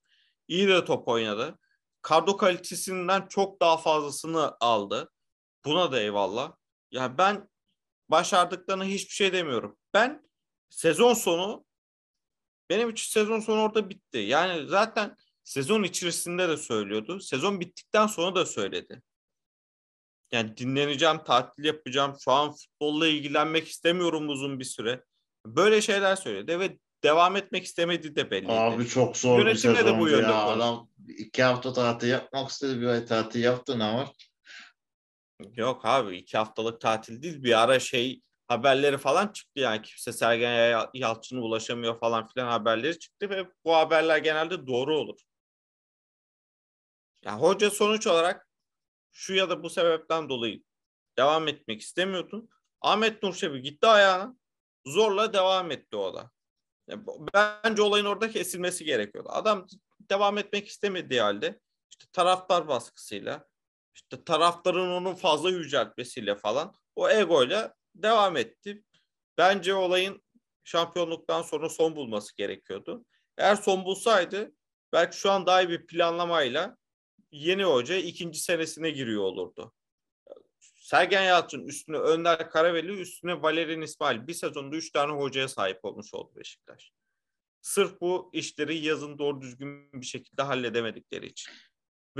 [0.47, 1.59] İyi de top oynadı.
[2.01, 5.11] Kadro kalitesinden çok daha fazlasını aldı.
[5.65, 6.58] Buna da eyvallah.
[6.91, 7.49] Ya ben
[8.09, 9.77] başardıklarına hiçbir şey demiyorum.
[9.93, 10.29] Ben
[10.69, 11.65] sezon sonu
[12.69, 14.17] benim için sezon sonu orada bitti.
[14.17, 17.19] Yani zaten sezon içerisinde de söylüyordu.
[17.19, 19.01] Sezon bittikten sonra da söyledi.
[20.31, 22.15] Yani dinleneceğim, tatil yapacağım.
[22.23, 25.03] Şu an futbolla ilgilenmek istemiyorum uzun bir süre.
[25.45, 28.51] Böyle şeyler söyledi ve devam etmek istemediği de belliydi.
[28.51, 30.15] Abi çok zor bir Yönetimle de bu ya.
[30.15, 30.33] konuştu.
[30.33, 32.81] Adam iki hafta tatil yapmak istedi.
[32.81, 34.09] Bir ay tatil yaptı ne var?
[35.55, 37.43] Yok abi iki haftalık tatil değil.
[37.43, 42.99] Bir ara şey haberleri falan çıktı yani kimse Sergen Yal- Yalçın'a ulaşamıyor falan filan haberleri
[42.99, 45.19] çıktı ve bu haberler genelde doğru olur.
[47.23, 48.49] Ya hoca sonuç olarak
[49.11, 50.63] şu ya da bu sebepten dolayı
[51.17, 52.47] devam etmek istemiyordu.
[52.81, 54.35] Ahmet Nurşevi gitti ayağına
[54.85, 56.31] zorla devam etti o da.
[57.33, 59.29] Bence olayın orada kesilmesi gerekiyordu.
[59.31, 59.67] Adam
[59.99, 61.59] devam etmek istemediği halde
[61.91, 63.47] işte taraftar baskısıyla
[63.99, 68.83] işte taraftarın onun fazla yüceltmesiyle falan o egoyla devam etti.
[69.37, 70.21] Bence olayın
[70.63, 73.05] şampiyonluktan sonra son bulması gerekiyordu.
[73.37, 74.51] Eğer son bulsaydı
[74.93, 76.77] belki şu an daha iyi bir planlamayla
[77.31, 79.73] yeni hoca ikinci senesine giriyor olurdu.
[80.59, 86.13] Sergen Yalçın üstüne Önder Karaveli üstüne Valerian İsmail bir sezonda üç tane hocaya sahip olmuş
[86.13, 86.91] oldu Beşiktaş.
[87.61, 91.53] Sırf bu işleri yazın doğru düzgün bir şekilde halledemedikleri için.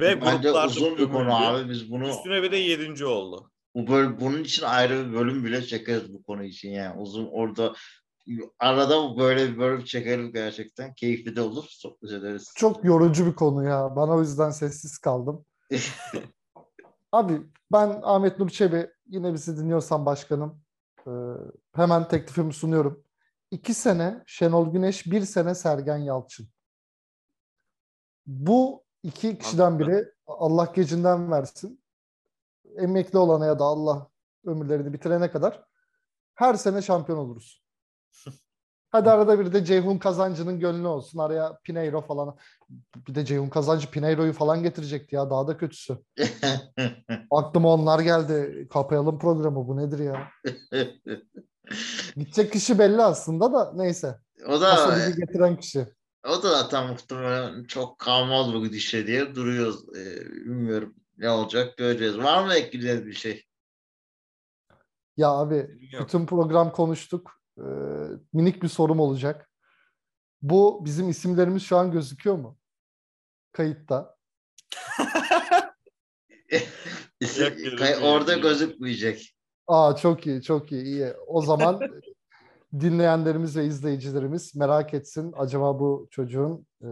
[0.02, 1.70] Ve Bence gruplarda uzun bir konu abi.
[1.70, 3.52] Biz bunu Üstüne bir de yedinci oldu.
[3.76, 7.02] bu böl- bunun için ayrı bir bölüm bile çekeriz bu konu için yani.
[7.02, 7.74] Uzun orada
[8.60, 10.94] arada böyle bir bölüm çekeriz gerçekten.
[10.94, 11.66] Keyifli de olur.
[11.70, 12.54] Sohbet ederiz.
[12.56, 13.94] Çok yorucu bir konu ya.
[13.96, 15.46] Ben o yüzden sessiz kaldım.
[17.12, 17.42] Abi
[17.72, 20.62] ben Ahmet Nur Çebi yine bizi dinliyorsan başkanım
[21.08, 21.12] e,
[21.76, 23.04] hemen teklifimi sunuyorum.
[23.52, 26.48] İki sene Şenol Güneş, bir sene Sergen Yalçın.
[28.26, 31.84] Bu iki kişiden biri Allah gecinden versin.
[32.78, 34.08] Emekli olana ya da Allah
[34.46, 35.64] ömürlerini bitirene kadar
[36.36, 37.64] her sene şampiyon oluruz.
[38.92, 41.20] Hadi arada bir de Ceyhun Kazancı'nın gönlü olsun.
[41.20, 42.38] Araya Pineiro falan.
[43.08, 45.30] Bir de Ceyhun Kazancı Pineiro'yu falan getirecekti ya.
[45.30, 45.98] Daha da kötüsü.
[47.32, 48.68] Aklıma onlar geldi.
[48.72, 49.68] Kapayalım programı.
[49.68, 50.28] Bu nedir ya?
[52.16, 54.20] Gidecek kişi belli aslında da neyse.
[54.48, 55.88] o da getiren kişi.
[56.30, 59.98] O da zaten muhtemelen çok kalmaz bu gidişle diye duruyoruz.
[59.98, 62.18] Ee, bilmiyorum ne olacak göreceğiz.
[62.18, 63.46] Var mı ekleyeceğiz bir şey?
[65.18, 65.56] Ya abi
[65.92, 66.04] Yok.
[66.04, 67.32] bütün program konuştuk.
[67.58, 67.62] Ee,
[68.34, 69.50] minik bir sorum olacak.
[70.42, 72.58] Bu bizim isimlerimiz şu an gözüküyor mu?
[73.52, 74.16] Kayıtta.
[77.22, 79.36] İsim- kay- orada gözükmeyecek.
[79.68, 81.14] Aa çok iyi, çok iyi, iyi.
[81.28, 81.80] O zaman
[82.80, 85.34] dinleyenlerimiz ve izleyicilerimiz merak etsin.
[85.38, 86.88] Acaba bu çocuğun e,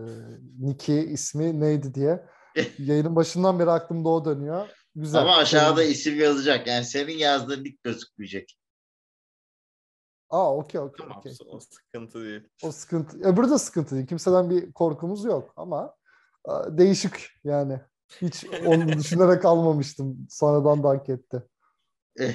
[0.60, 2.26] Niki ismi neydi diye.
[2.78, 4.68] Yayının başından beri aklımda o dönüyor.
[4.96, 5.22] Güzel.
[5.22, 5.92] Ama aşağıda Sevindim.
[5.92, 6.68] isim yazacak.
[6.68, 8.58] Yani senin yazdığın lig gözükmeyecek.
[10.30, 11.34] Aa okey okey Tamam, okey.
[11.48, 12.42] o sıkıntı değil.
[12.64, 13.18] O sıkıntı.
[13.20, 14.08] Öbürü de sıkıntı değil.
[14.08, 15.96] Kimseden bir korkumuz yok ama
[16.48, 17.14] e, değişik
[17.44, 17.82] yani.
[18.22, 20.28] Hiç onu düşünerek almamıştım.
[20.30, 21.44] Sonradan da hak etti.
[22.20, 22.34] Ee,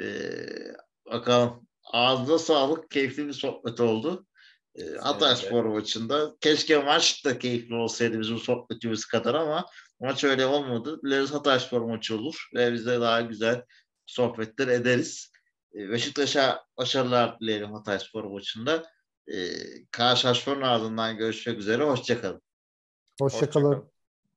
[1.12, 1.66] bakalım.
[1.84, 2.90] Ağzına sağlık.
[2.90, 4.26] Keyifli bir sohbet oldu.
[4.74, 5.36] Ee, Hatay de.
[5.36, 6.36] Spor maçında.
[6.40, 9.66] Keşke maç da keyifli olsaydı bizim sohbetimiz kadar ama
[10.00, 11.00] maç öyle olmadı.
[11.04, 13.64] Dileriz Hatay Spor maçı olur ve biz de daha güzel
[14.06, 15.32] sohbetler ederiz.
[15.74, 18.86] Ee, Beşiktaş'a başarılar dileyelim Hatay Spor maçında.
[19.32, 19.52] Ee,
[19.90, 21.84] karşılaşmanın ardından görüşmek üzere.
[21.84, 22.42] Hoşçakalın.
[23.20, 23.42] Hoşçakalın.
[23.42, 23.91] Hoşça kalın.